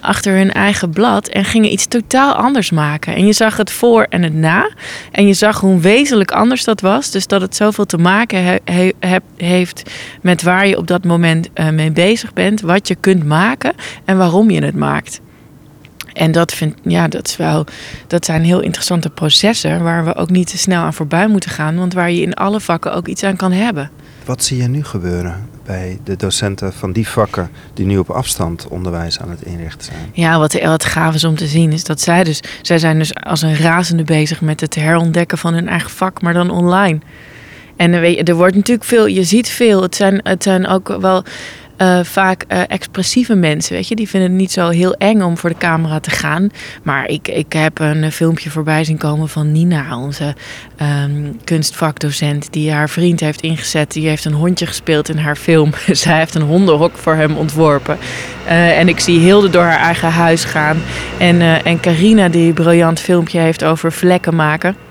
[0.00, 3.14] achter hun eigen blad en gingen iets totaal anders maken.
[3.14, 4.70] En je zag het voor en het na.
[5.12, 7.10] En je zag hoe wezenlijk anders dat was.
[7.10, 8.60] Dus dat het zoveel te maken
[9.36, 9.82] heeft
[10.20, 13.74] met waar je op dat moment mee bezig bent, wat je kunt maken
[14.04, 15.20] en waarom je het maakt.
[16.12, 17.66] En dat, vind, ja, dat, is wel,
[18.06, 21.76] dat zijn heel interessante processen waar we ook niet te snel aan voorbij moeten gaan,
[21.76, 23.90] want waar je in alle vakken ook iets aan kan hebben.
[24.24, 28.68] Wat zie je nu gebeuren bij de docenten van die vakken die nu op afstand
[28.68, 30.10] onderwijs aan het inrichten zijn?
[30.12, 32.40] Ja, wat, wat gaaf is om te zien is dat zij dus...
[32.62, 36.34] Zij zijn dus als een razende bezig met het herontdekken van hun eigen vak, maar
[36.34, 36.98] dan online.
[37.76, 39.82] En er, er wordt natuurlijk veel, je ziet veel.
[39.82, 41.24] Het zijn, het zijn ook wel
[41.76, 43.94] eh, vaak eh, expressieve mensen, weet je.
[43.94, 46.50] Die vinden het niet zo heel eng om voor de camera te gaan.
[46.82, 50.34] Maar ik, ik heb een eh, filmpje voorbij zien komen van Nina, onze
[50.76, 53.92] ehm, kunstvakdocent, die haar vriend heeft ingezet.
[53.92, 55.70] Die heeft een hondje gespeeld in haar film.
[55.92, 57.98] Zij heeft een hondenhok voor hem ontworpen.
[58.46, 60.82] En ik zie Hilde door haar eigen huis gaan.
[61.18, 64.85] En, en Carina, die een briljant filmpje heeft over vlekken maken.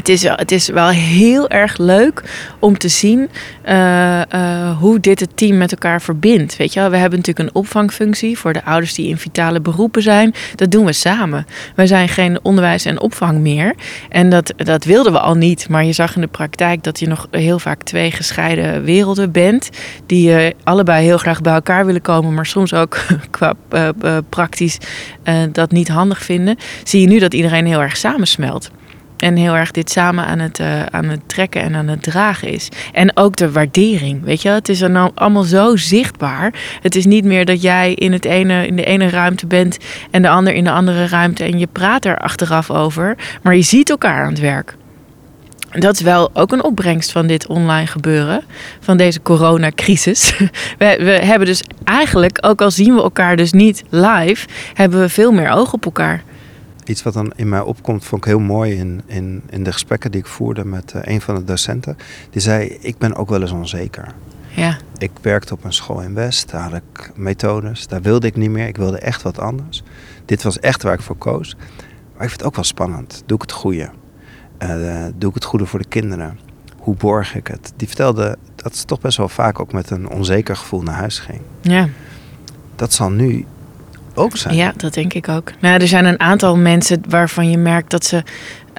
[0.00, 2.22] Het is, wel, het is wel heel erg leuk
[2.58, 3.28] om te zien
[3.68, 6.56] uh, uh, hoe dit het team met elkaar verbindt.
[6.56, 6.90] Weet je wel?
[6.90, 10.34] We hebben natuurlijk een opvangfunctie voor de ouders die in vitale beroepen zijn.
[10.54, 11.46] Dat doen we samen.
[11.74, 13.74] Wij zijn geen onderwijs en opvang meer.
[14.08, 15.68] En dat, dat wilden we al niet.
[15.68, 19.70] Maar je zag in de praktijk dat je nog heel vaak twee gescheiden werelden bent.
[20.06, 22.34] Die uh, allebei heel graag bij elkaar willen komen.
[22.34, 22.98] Maar soms ook
[23.30, 23.54] qua
[24.28, 24.78] praktisch
[25.52, 26.56] dat niet handig vinden.
[26.84, 28.70] Zie je nu dat iedereen heel erg samensmelt.
[29.20, 32.48] En heel erg dit samen aan het, uh, aan het trekken en aan het dragen
[32.48, 32.68] is.
[32.92, 34.24] En ook de waardering.
[34.24, 36.54] Weet je, het is dan allemaal zo zichtbaar.
[36.82, 39.78] Het is niet meer dat jij in, het ene, in de ene ruimte bent
[40.10, 41.44] en de ander in de andere ruimte.
[41.44, 43.16] En je praat er achteraf over.
[43.42, 44.76] Maar je ziet elkaar aan het werk.
[45.70, 48.42] Dat is wel ook een opbrengst van dit online gebeuren,
[48.80, 50.34] van deze coronacrisis.
[50.78, 55.08] We, we hebben dus eigenlijk, ook al zien we elkaar dus niet live, hebben we
[55.08, 56.22] veel meer oog op elkaar
[56.90, 60.10] iets wat dan in mij opkomt, vond ik heel mooi in, in, in de gesprekken
[60.10, 61.96] die ik voerde met uh, een van de docenten.
[62.30, 64.14] Die zei, ik ben ook wel eens onzeker.
[64.48, 64.76] Ja.
[64.98, 68.50] Ik werkte op een school in West, daar had ik methodes, daar wilde ik niet
[68.50, 68.66] meer.
[68.66, 69.82] Ik wilde echt wat anders.
[70.24, 71.56] Dit was echt waar ik voor koos.
[71.56, 73.22] Maar ik vind het ook wel spannend.
[73.26, 73.90] Doe ik het goede?
[74.62, 76.38] Uh, doe ik het goede voor de kinderen?
[76.76, 77.72] Hoe borg ik het?
[77.76, 81.18] Die vertelde dat ze toch best wel vaak ook met een onzeker gevoel naar huis
[81.18, 81.40] ging.
[81.60, 81.88] Ja.
[82.76, 83.46] Dat zal nu
[84.50, 85.52] Ja, dat denk ik ook.
[85.60, 88.22] Nou, er zijn een aantal mensen waarvan je merkt dat ze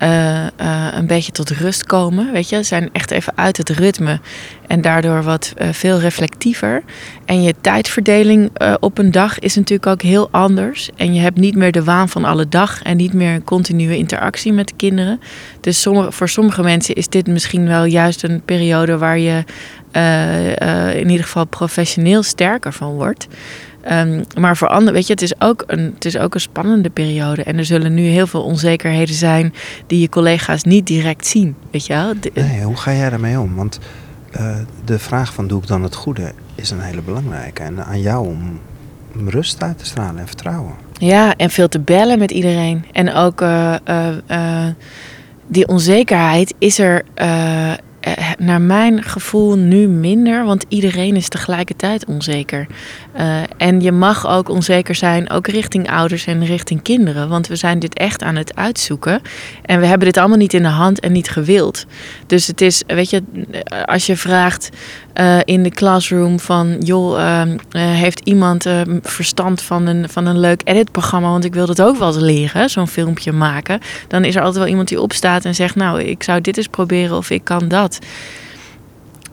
[0.04, 2.32] uh, uh, een beetje tot rust komen.
[2.32, 4.20] Weet je, ze zijn echt even uit het ritme
[4.68, 6.84] en daardoor wat uh, veel reflectiever.
[7.26, 10.90] En je tijdverdeling op een dag is natuurlijk ook heel anders.
[10.96, 13.98] En je hebt niet meer de waan van alle dag en niet meer een continue
[13.98, 15.20] interactie met de kinderen.
[15.62, 19.44] Dus sommige, voor sommige mensen is dit misschien wel juist een periode waar je
[20.96, 23.28] in ieder geval professioneel sterker van wordt.
[23.92, 26.90] Um, maar voor anderen, weet je, het is, ook een, het is ook een spannende
[26.90, 27.44] periode.
[27.44, 29.54] En er zullen nu heel veel onzekerheden zijn
[29.88, 31.56] die je collega's niet direct zien.
[31.72, 32.14] Weet je wel?
[32.20, 33.56] De, nee, hoe ga jij daarmee om?
[33.56, 33.80] Want
[34.40, 37.64] uh, de vraag van doe ik dan het goede is een hele belangrijke.
[37.64, 38.60] En aan jou om,
[39.26, 40.74] rust uit te stralen en vertrouwen.
[40.94, 42.86] Ja, en veel te bellen met iedereen.
[42.92, 43.76] En ook uh,
[44.30, 44.66] uh,
[45.48, 47.72] die onzekerheid is er eh,
[48.38, 52.68] naar mijn gevoel nu minder, want iedereen is tegelijkertijd onzeker.
[53.20, 57.56] Uh, en je mag ook onzeker zijn, ook richting ouders en richting kinderen, want we
[57.56, 59.22] zijn dit echt aan het uitzoeken.
[59.66, 61.86] En we hebben dit allemaal niet in de hand en niet gewild.
[62.28, 63.24] Dus het is, weet je,
[63.86, 64.70] als je vraagt
[65.16, 68.68] uh, in de classroom van, joh, uh, heeft iemand
[69.02, 72.70] verstand van een, van een leuk editprogramma, want ik wil dat ook wel eens leren,
[72.70, 73.80] zo'n filmpje maken.
[74.08, 76.68] Dan is er altijd wel iemand die opstaat en zegt, nou, ik zou dit eens
[76.68, 78.00] proberen of ik kan dat.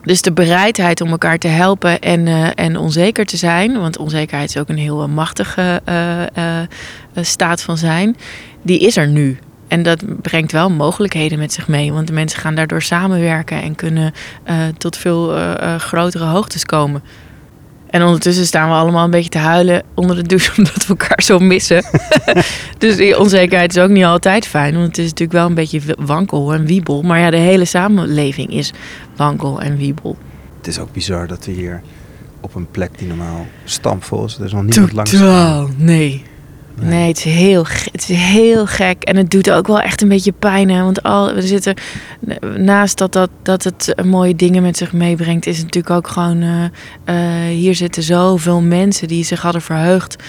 [0.03, 4.57] Dus de bereidheid om elkaar te helpen en, en onzeker te zijn, want onzekerheid is
[4.57, 5.81] ook een heel machtige
[7.15, 8.17] staat van zijn,
[8.61, 9.39] die is er nu.
[9.69, 13.75] En dat brengt wel mogelijkheden met zich mee, want de mensen gaan daardoor samenwerken en
[13.75, 14.13] kunnen
[14.77, 15.35] tot veel
[15.77, 17.03] grotere hoogtes komen.
[17.89, 21.21] En ondertussen staan we allemaal een beetje te huilen onder de douche omdat we elkaar
[21.21, 21.83] zo missen.
[22.77, 24.73] dus die onzekerheid is ook niet altijd fijn.
[24.73, 27.01] Want het is natuurlijk wel een beetje wankel en wiebel.
[27.01, 28.73] Maar ja, de hele samenleving is
[29.15, 30.17] wankel en wiebel.
[30.57, 31.81] Het is ook bizar dat we hier
[32.41, 34.37] op een plek die normaal stampvol is.
[34.37, 35.11] Er is nog niemand langs.
[35.11, 36.25] Totaal, nee.
[36.81, 39.03] Nee, het, is heel, het is heel gek.
[39.03, 40.69] En het doet ook wel echt een beetje pijn.
[40.69, 40.83] Hè?
[40.83, 41.73] Want al, we zitten
[42.57, 46.41] naast dat, dat, dat het mooie dingen met zich meebrengt, is het natuurlijk ook gewoon.
[46.41, 46.63] Uh,
[47.05, 50.23] uh, hier zitten zoveel mensen die zich hadden verheugd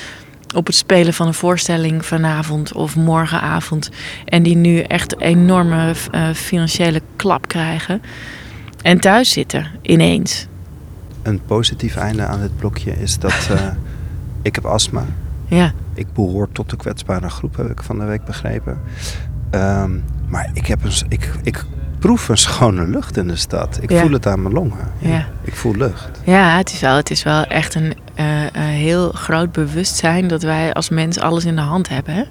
[0.55, 3.91] op het spelen van een voorstelling vanavond of morgenavond.
[4.25, 8.03] En die nu echt een enorme uh, financiële klap krijgen.
[8.83, 10.47] En thuis zitten ineens.
[11.23, 13.51] Een positief einde aan dit blokje is dat
[14.43, 15.07] ik heb astma.
[15.51, 15.73] Ja.
[15.95, 18.79] Ik behoor tot de kwetsbare groep, heb ik van de week begrepen.
[19.51, 21.65] Um, maar ik, heb een, ik, ik
[21.99, 23.79] proef een schone lucht in de stad.
[23.83, 24.01] Ik Ja.
[24.01, 24.79] voel het aan mijn longen.
[24.99, 25.27] Ja.
[25.43, 26.21] Ik voel lucht.
[26.25, 30.73] Ja, het is wel, het is wel echt een eh, heel groot bewustzijn dat wij
[30.73, 32.15] als mens alles in de hand hebben.
[32.15, 32.23] Hè?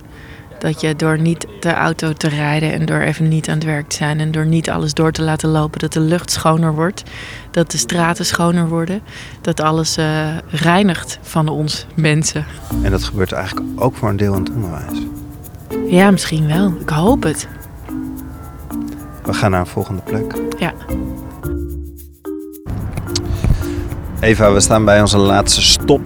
[0.59, 3.87] Dat je door niet de auto te rijden en door even niet aan het werk
[3.89, 7.03] te zijn en door niet alles door te laten lopen, dat de lucht schoner wordt,
[7.51, 9.01] dat de straten schoner worden,
[9.41, 12.45] dat alles eh, reinigt van ons mensen.
[12.81, 14.99] En dat gebeurt eigenlijk ook voor een deel in het onderwijs.
[15.87, 16.73] Ja, misschien wel.
[16.79, 17.47] Ik hoop het.
[19.23, 20.35] We gaan naar een volgende plek.
[20.59, 20.73] Ja.
[24.19, 26.01] Eva, we staan bij onze laatste stop.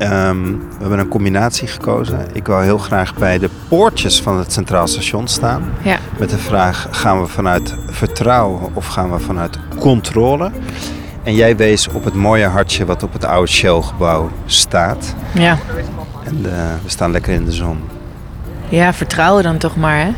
[0.00, 2.18] Ehm, we hebben een combinatie gekozen.
[2.32, 5.62] Ik wil heel graag bij de poortjes van het Centraal Station staan.
[5.82, 5.96] Ja.
[6.18, 10.50] Met de vraag, gaan we vanuit vertrouwen of gaan we vanuit controle?
[11.22, 15.14] En jij wees op het mooie hartje wat op het oude Shell-gebouw staat.
[15.34, 15.58] Ja.
[16.24, 17.78] En eh, we staan lekker in de zon.
[18.68, 20.10] ja, vertrouwen dan toch maar, hè?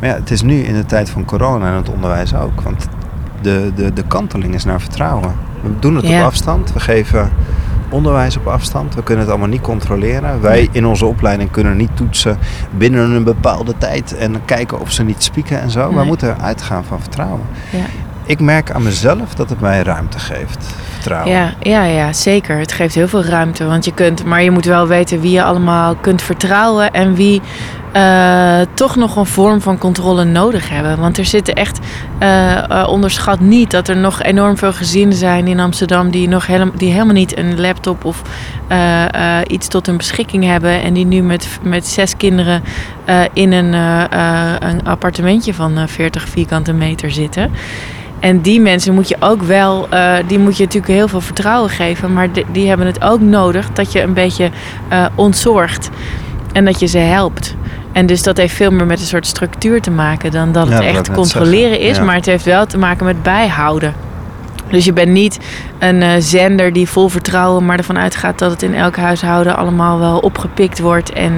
[0.00, 2.60] Maar ja, het is nu in de tijd van corona en het onderwijs ook.
[2.60, 2.86] Want
[3.40, 5.34] de, de, de kanteling is naar vertrouwen.
[5.62, 6.20] We doen het Ja.
[6.20, 6.72] op afstand.
[6.72, 7.30] We geven
[7.90, 8.94] onderwijs op afstand.
[8.94, 10.40] We kunnen het allemaal niet controleren.
[10.40, 12.38] Wij in onze opleiding kunnen niet toetsen
[12.76, 15.88] binnen een bepaalde tijd en kijken of ze niet spieken en zo.
[15.88, 16.04] We Nee.
[16.04, 17.40] moeten uitgaan van vertrouwen.
[17.70, 17.84] Ja.
[18.28, 20.74] Ik merk aan mezelf dat het mij ruimte geeft.
[20.92, 21.32] Vertrouwen.
[21.32, 22.58] Ja, ja, ja, zeker.
[22.58, 23.64] Het geeft heel veel ruimte.
[23.64, 27.42] Want je kunt, maar je moet wel weten wie je allemaal kunt vertrouwen en wie
[27.92, 30.98] eh, toch nog een vorm van controle nodig hebben.
[30.98, 31.78] Want er zitten echt,
[32.18, 36.46] eh, eh, onderschat niet dat er nog enorm veel gezinnen zijn in Amsterdam die, nog
[36.46, 38.22] helemaal, die helemaal niet een laptop of
[39.46, 40.82] iets tot hun beschikking hebben.
[40.82, 42.62] En die nu met, met zes kinderen
[43.32, 43.72] in een,
[44.68, 47.50] een appartementje van eh, 40 vierkante meter zitten.
[48.20, 51.70] En die mensen moet je ook wel, eh, die moet je natuurlijk heel veel vertrouwen
[51.70, 52.12] geven.
[52.12, 54.50] Maar die, die hebben het ook nodig dat je een beetje
[54.88, 55.90] eh, ontzorgt.
[56.52, 57.54] En dat je ze helpt.
[57.92, 60.74] En dus dat heeft veel meer met een soort structuur te maken dan dat Ja,
[60.74, 61.96] het echt controleren zeggen, is.
[61.96, 62.02] ja.
[62.04, 63.94] Maar het heeft wel te maken met bijhouden.
[64.70, 65.38] Dus je bent niet
[65.78, 69.98] een eh, zender die vol vertrouwen, maar ervan uitgaat dat het in elk huishouden allemaal
[69.98, 71.32] wel opgepikt wordt en,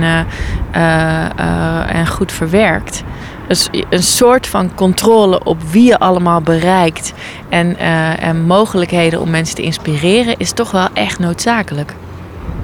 [1.92, 3.04] en goed verwerkt.
[3.50, 7.12] Dus een soort van controle op wie je allemaal bereikt
[7.48, 11.94] en, eh, en mogelijkheden om mensen te inspireren is toch wel echt noodzakelijk.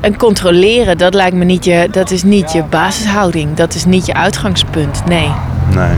[0.00, 4.06] En controleren, dat lijkt me niet je, dat is niet je basishouding, dat is niet
[4.06, 5.02] je uitgangspunt.
[5.06, 5.30] Nee.
[5.74, 5.94] Nee.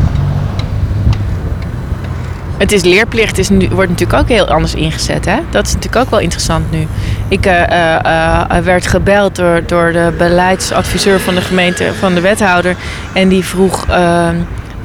[2.59, 5.25] Het is leerplicht is nu, wordt natuurlijk ook heel anders ingezet.
[5.25, 5.39] Hè?
[5.51, 6.87] Dat is natuurlijk ook wel interessant nu.
[7.29, 12.77] Ik eh, eh, werd gebeld door, door de beleidsadviseur van de gemeente, van de wethouder.
[13.13, 14.29] En die vroeg, eh,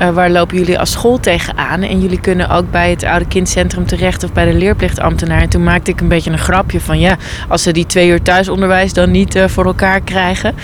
[0.03, 1.81] eh, waar lopen jullie als school tegenaan?
[1.81, 5.41] En jullie kunnen ook bij het oude kindcentrum terecht of bij de leerplichtambtenaar.
[5.41, 8.21] En toen maakte ik een beetje een grapje van ja, als ze die twee uur
[8.21, 10.55] thuisonderwijs dan niet eh, voor elkaar krijgen.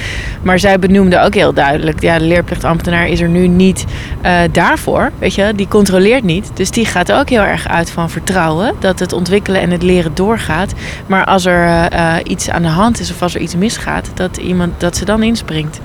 [0.42, 3.86] Maar zij benoemde ook heel duidelijk, ja, de leerplichtambtenaar is er nu niet
[4.22, 5.12] eh, daarvoor.
[5.20, 6.52] Weet je, die controleert niet.
[6.54, 10.16] Dus die gaat ook heel erg uit van vertrouwen dat het ontwikkelen en het leren
[10.16, 10.74] doorgaat.
[11.08, 11.88] Maar als er
[12.24, 15.24] iets aan de hand is of als er iets misgaat, dat, iemand, dat ze dan
[15.24, 15.80] inspringt.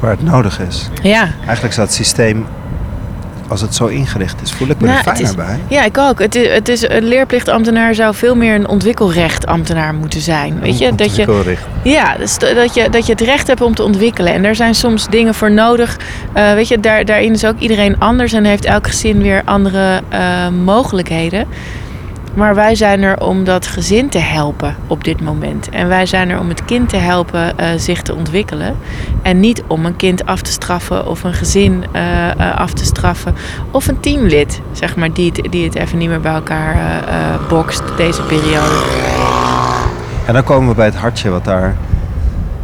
[0.00, 0.88] Waar het nodig is.
[1.02, 2.46] Ja, Eigenlijk zou het systeem,
[3.50, 5.60] als het zo ingericht is, voel ik me Nou, er het fijner bij.
[5.68, 6.18] Ja, ik ook.
[6.18, 10.60] Het is, het is, een leerplichtambtenaar zou veel meer een ontwikkelrechtambtenaar moeten zijn.
[10.60, 13.82] Weet je, dat je, ja, dus dat, je, dat je het recht hebt om te
[13.82, 14.32] ontwikkelen.
[14.32, 15.96] En daar zijn soms dingen voor nodig.
[16.32, 20.00] Eh, weet je, daar, daarin is ook iedereen anders en heeft elk gezin weer andere
[20.08, 21.46] eh, mogelijkheden.
[22.34, 25.68] Maar wij zijn er om dat gezin te helpen op dit moment.
[25.68, 28.76] En wij zijn er om het kind te helpen eh, zich te ontwikkelen.
[29.22, 32.84] En niet om een kind af te straffen of een gezin eh, eh, af te
[32.84, 33.34] straffen.
[33.70, 36.76] Of een teamlid, zeg maar, die het, die het even niet meer bij elkaar
[37.48, 38.82] bokst deze periode.
[40.26, 41.76] En dan komen we bij het hartje wat daar,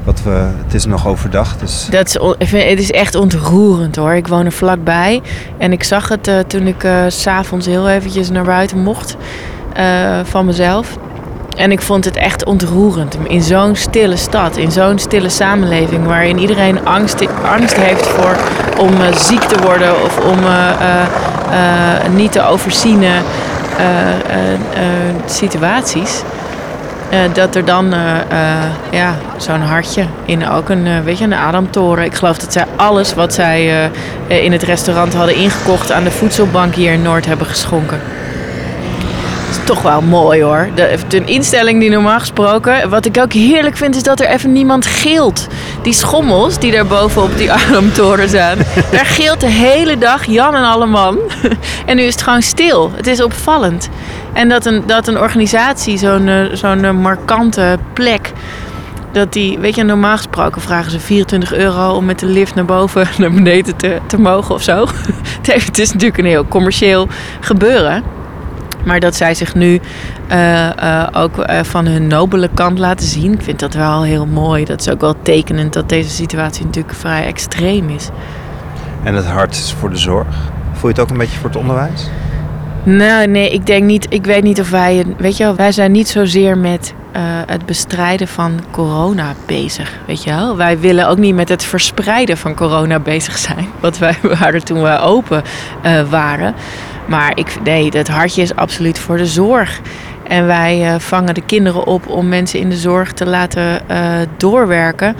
[0.04, 3.14] wat we, het is nog overdag, dus Dat is, on- ik vind- het is echt
[3.14, 4.12] ontroerend hoor.
[4.12, 5.22] Ik woon er vlakbij.
[5.58, 9.16] En ik zag het toen ik s s'avonds heel eventjes naar buiten mocht.
[9.76, 10.98] Eh, van mezelf.
[11.56, 13.16] En ik vond het echt ontroerend.
[13.22, 16.06] In zo'n stille stad, in zo'n stille samenleving...
[16.06, 18.36] waarin iedereen angst, heeft voor
[18.78, 20.02] om eh, ziek te worden...
[20.02, 23.10] of om eh, niet te overziene
[23.76, 23.84] eh,
[25.26, 26.22] situaties...
[27.32, 27.94] Dat er dan
[28.90, 32.04] ja, zo'n hartje in ook een, weet je, een ademtoren.
[32.04, 33.90] Ik geloof dat zij alles wat zij
[34.26, 38.00] in het restaurant hadden ingekocht aan de voedselbank hier in Noord hebben geschonken.
[39.66, 40.68] Toch wel mooi hoor.
[40.74, 42.90] De, een instelling die normaal gesproken.
[42.90, 45.46] Wat ik ook heerlijk vind, is dat er even niemand gilt.
[45.82, 48.58] Die schommels die daar boven op die ademtoren staan.
[48.90, 51.18] daar gilt de hele dag Jan en alleman.
[51.86, 52.90] en nu is het gewoon stil.
[52.94, 53.88] Het is opvallend.
[54.32, 58.32] En dat een, dat een organisatie, zo'n eh, zo'n eh, markante plek.
[59.12, 62.64] Dat die, weet je, normaal gesproken vragen ze 24 euro om met de lift naar
[62.64, 64.86] boven, naar beneden te, te mogen of zo.
[65.42, 67.08] Het is natuurlijk een heel commercieel
[67.40, 68.15] gebeuren.
[68.86, 69.80] Maar dat zij zich nu
[70.28, 73.32] eh, eh, ook eh, van hun nobele kant laten zien.
[73.32, 74.64] Ik vind dat wel heel mooi.
[74.64, 78.08] Dat is ook wel tekenend dat deze situatie natuurlijk vrij extreem is.
[79.02, 80.26] en het hart is voor de zorg.
[80.72, 82.08] Voel je het ook een beetje voor het onderwijs?
[82.82, 84.06] Nou, nee, ik denk niet.
[84.08, 85.04] Ik weet niet of wij.
[85.18, 86.94] Weet je wel, wij zijn niet zozeer met
[87.46, 89.92] het bestrijden van corona bezig.
[90.06, 90.56] Weet je wel?
[90.56, 93.68] Wij willen ook niet met het verspreiden van corona bezig zijn.
[93.80, 95.42] Want wij waren toen we open
[96.10, 96.54] waren.
[97.08, 99.80] Maar ik, nee, het hartje is absoluut voor de zorg.
[100.28, 104.18] En wij eh, vangen de kinderen op om mensen in de zorg te laten eh,
[104.36, 105.16] doorwerken.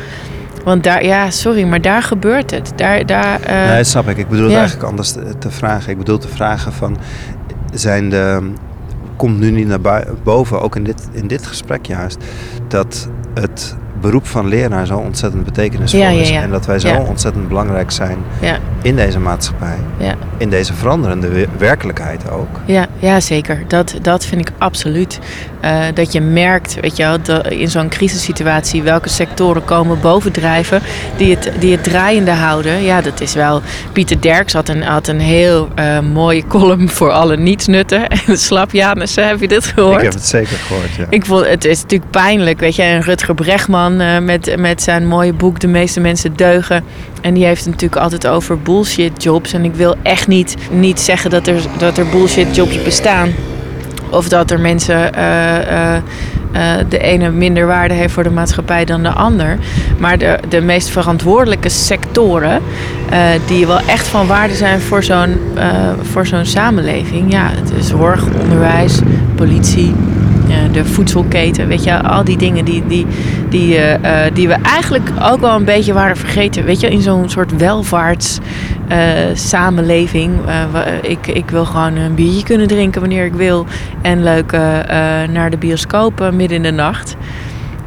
[0.64, 2.72] Want daar, ja, sorry, maar daar gebeurt het.
[2.77, 4.16] Daar, daar, eh, nee, dat snap ik.
[4.16, 5.90] Ik bedoel het eigenlijk anders te, te vragen.
[5.90, 6.99] Ik bedoel te vragen van,
[7.72, 8.53] zijn de,
[9.16, 12.18] komt nu niet naar boven, ook in dit, in dit gesprek juist,
[12.68, 16.28] dat het beroep van leraar zo ontzettend betekenisvol Ja, is.
[16.28, 16.40] ja.
[16.42, 18.18] En dat wij zo ontzettend belangrijk zijn
[18.82, 19.76] in deze maatschappij.
[19.97, 20.14] ja.
[20.38, 22.61] In deze veranderende we- werkelijkheid ook.
[22.64, 23.64] Ja, ja zeker.
[23.68, 25.18] Dat, dat vind ik absoluut.
[25.61, 30.80] Eh, dat je merkt, weet je wel, dat in zo'n crisissituatie welke sectoren komen bovendrijven
[31.16, 32.82] die het, die het draaiende houden.
[32.82, 33.61] Ja, dat is wel.
[33.92, 38.09] Pieter Derks had een, had een heel eh, mooie column voor alle nietsnutten.
[38.26, 39.97] En Slapjanussen, heb je dit gehoord?
[39.97, 41.05] Ik heb het zeker gehoord, ja.
[41.11, 42.82] Ik vond het is natuurlijk pijnlijk, weet je.
[42.82, 43.34] En Rutger
[44.01, 46.84] Eh, met, met zijn mooie boek De meeste mensen deugen.
[47.20, 49.53] En die heeft het natuurlijk altijd over bullshit jobs.
[49.53, 53.28] En ik wil echt niet, niet zeggen dat er, dat er bullshit jobs bestaan.
[54.11, 56.03] Of dat er mensen eh, eh,
[56.88, 59.59] de ene minder waarde heeft voor de maatschappij dan de ander.
[59.99, 62.62] Maar de, de meest verantwoordelijke sectoren,
[63.47, 65.36] die wel echt van waarde zijn voor zo'n
[66.03, 67.32] voor zo'n samenleving.
[67.32, 68.99] Ja, het is zorg, onderwijs,
[69.34, 69.94] politie,
[70.72, 71.68] de voedselketen.
[71.68, 73.07] Weet je, al die dingen die, die,
[73.49, 76.64] die, eh, eh, die we eigenlijk ook wel een beetje waren vergeten.
[76.64, 78.38] Weet je, in zo'n soort welvaarts
[78.88, 78.99] eh,
[79.34, 80.32] samenleving.
[80.47, 83.66] Eh, wa- ik, ik wil gewoon een biertje kunnen drinken wanneer ik wil.
[84.03, 84.78] En leuk eh,
[85.22, 87.16] eh, naar de bioscoop eh, midden in de nacht.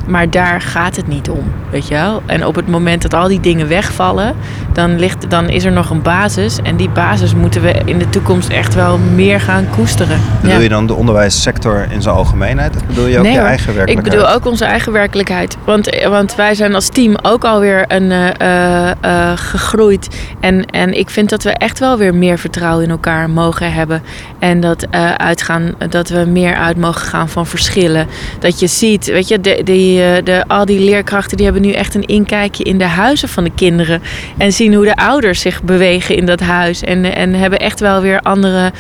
[0.10, 2.22] Maar daar gaat het niet om, weet je wel.
[2.26, 4.36] En op het moment dat al die dingen wegvallen,
[4.74, 6.58] dan, ligt, dan is er nog een basis.
[6.64, 10.20] En die basis moeten we in de toekomst echt wel meer gaan koesteren.
[10.42, 10.64] Bedoel Ja.
[10.64, 12.76] je dan de onderwijssector in zijn algemeenheid?
[12.76, 13.48] Of bedoel je ook Nee, je hoor.
[13.48, 14.18] eigen Ik werkelijkheid?
[14.20, 15.58] bedoel ook onze eigen werkelijkheid.
[15.66, 20.08] Want, want wij zijn als team ook alweer een, eh, eh, eh, gegroeid.
[20.40, 24.02] En, en ik vind dat we echt wel weer meer vertrouwen in elkaar mogen hebben.
[24.40, 24.88] En dat,
[25.18, 28.08] uitgaan, dat we meer uit mogen gaan van verschillen.
[28.40, 31.72] Dat je ziet, weet je, de, die, eh, de, al die leerkrachten die hebben nu
[31.72, 34.02] echt een inkijkje in de huizen van de kinderen.
[34.38, 36.82] En zien hoe de ouders zich bewegen in dat huis.
[36.82, 38.72] En, en hebben echt wel weer andere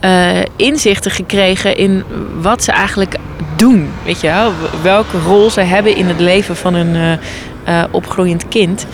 [0.00, 2.04] eh, inzichten gekregen in
[2.40, 3.16] wat ze eigenlijk
[3.56, 3.90] doen.
[4.04, 4.52] Weet je wel?
[4.82, 7.12] Welke rol ze hebben in het leven van een eh,
[7.64, 8.86] eh, opgroeiend kind.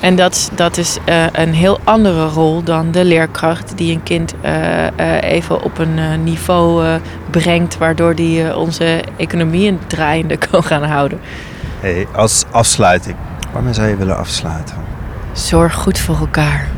[0.00, 4.34] En dat, dat is eh, een heel andere rol dan de leerkracht die een kind
[4.40, 6.98] eh, eh, even op een niveau
[7.30, 11.20] brengt, waardoor die onze economie in draaiende kan gaan houden.
[11.80, 13.16] Hey, als afsluiting,
[13.52, 14.76] waarmee zou je willen afsluiten?
[15.32, 16.68] Zorg goed voor elkaar.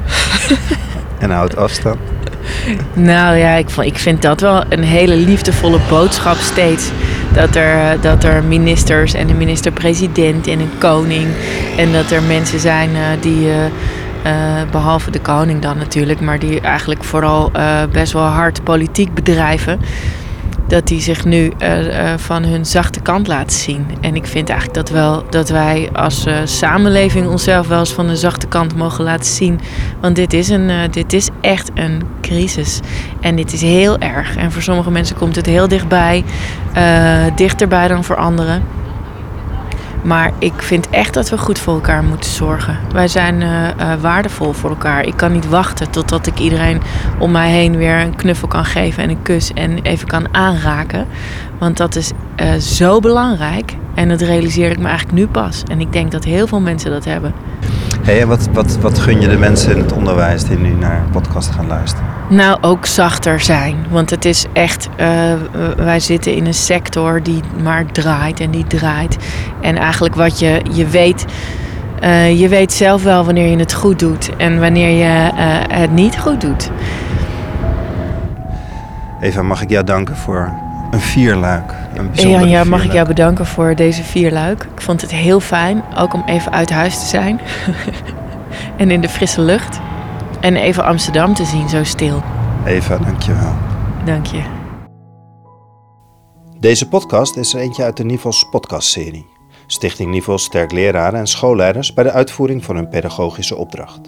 [1.19, 1.99] En houd afstand.
[2.93, 6.91] Nou ja, ik, ik vind dat wel een hele liefdevolle boodschap steeds.
[7.33, 11.27] Dat er, dat er ministers en een minister-president en een koning.
[11.77, 13.65] En dat er mensen zijn eh, die, eh,
[14.23, 17.51] eh, behalve de koning dan natuurlijk, maar die eigenlijk vooral
[17.93, 19.81] best wel hard politiek bedrijven.
[20.69, 23.87] Dat die zich nu eh, eh, van hun zachte kant laten zien.
[24.01, 28.07] En ik vind eigenlijk dat, wel, dat wij als eh, samenleving onszelf wel eens van
[28.07, 29.61] de zachte kant mogen laten zien.
[30.01, 32.81] Want dit is, een, dit is echt een crisis.
[33.21, 34.37] En dit is heel erg.
[34.37, 36.25] En voor sommige mensen komt het heel dichtbij.
[37.35, 38.63] dichterbij dan voor anderen.
[40.03, 42.79] Maar ik vind echt dat we goed voor elkaar moeten zorgen.
[42.93, 45.05] Wij zijn eh, eh, waardevol voor elkaar.
[45.05, 46.81] Ik kan niet wachten totdat ik iedereen
[47.19, 51.07] om mij heen weer een knuffel kan geven en een kus en even kan aanraken.
[51.59, 53.77] Want dat is eh, zo belangrijk.
[53.95, 55.63] En dat realiseer ik me eigenlijk nu pas.
[55.71, 57.35] En ik denk dat heel veel mensen dat hebben.
[58.09, 61.51] Hey, wat, wat, wat gun je de mensen in het onderwijs die nu naar podcast
[61.51, 62.07] gaan luisteren?
[62.29, 63.77] Nou, ook zachter zijn.
[63.91, 65.33] Want het is echt, eh,
[65.77, 69.17] wij zitten in een sector die maar draait en die draait.
[69.61, 71.25] En eigenlijk wat je, je weet,
[72.01, 75.93] eh, je weet zelf wel wanneer je het goed doet en wanneer je eh, het
[75.93, 76.71] niet goed doet.
[79.21, 80.53] Eva, mag ik jou danken voor
[80.91, 81.75] een vierluik?
[81.99, 84.63] Een En ja, mag ik jou bedanken voor deze vierluik.
[84.75, 87.41] Ik vond het heel fijn, ook om even uit huis te zijn.
[88.77, 89.81] en in de frisse lucht.
[90.41, 92.23] En even Amsterdam te zien, zo stil.
[92.65, 93.55] Eva, dankjewel.
[94.05, 94.43] Dank je.
[96.61, 99.27] Deze podcast is er eentje uit de Nivels podcastserie.
[99.67, 104.01] Stichting Nivels sterkt leraren en schoolleiders bij de uitvoering van hun pedagogische opdracht.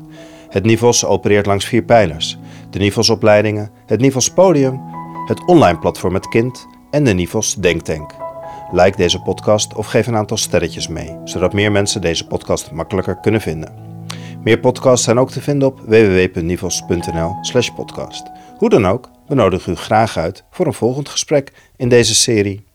[0.49, 2.39] Het Nivels opereert langs vier pijlers.
[2.71, 4.81] De Nivels opleidingen, het Nivels podium,
[5.27, 8.15] het online platform Het Kind en de Nivels Denktank.
[8.73, 13.21] Like deze podcast of geef een aantal sterretjes mee, zodat meer mensen deze podcast makkelijker
[13.21, 13.75] kunnen vinden.
[14.45, 18.31] Meer podcasts zijn ook te vinden op www.nivels.nl/podcast.
[18.57, 22.69] Hoe dan ook, we nodigen u graag uit voor een volgend gesprek in deze serie.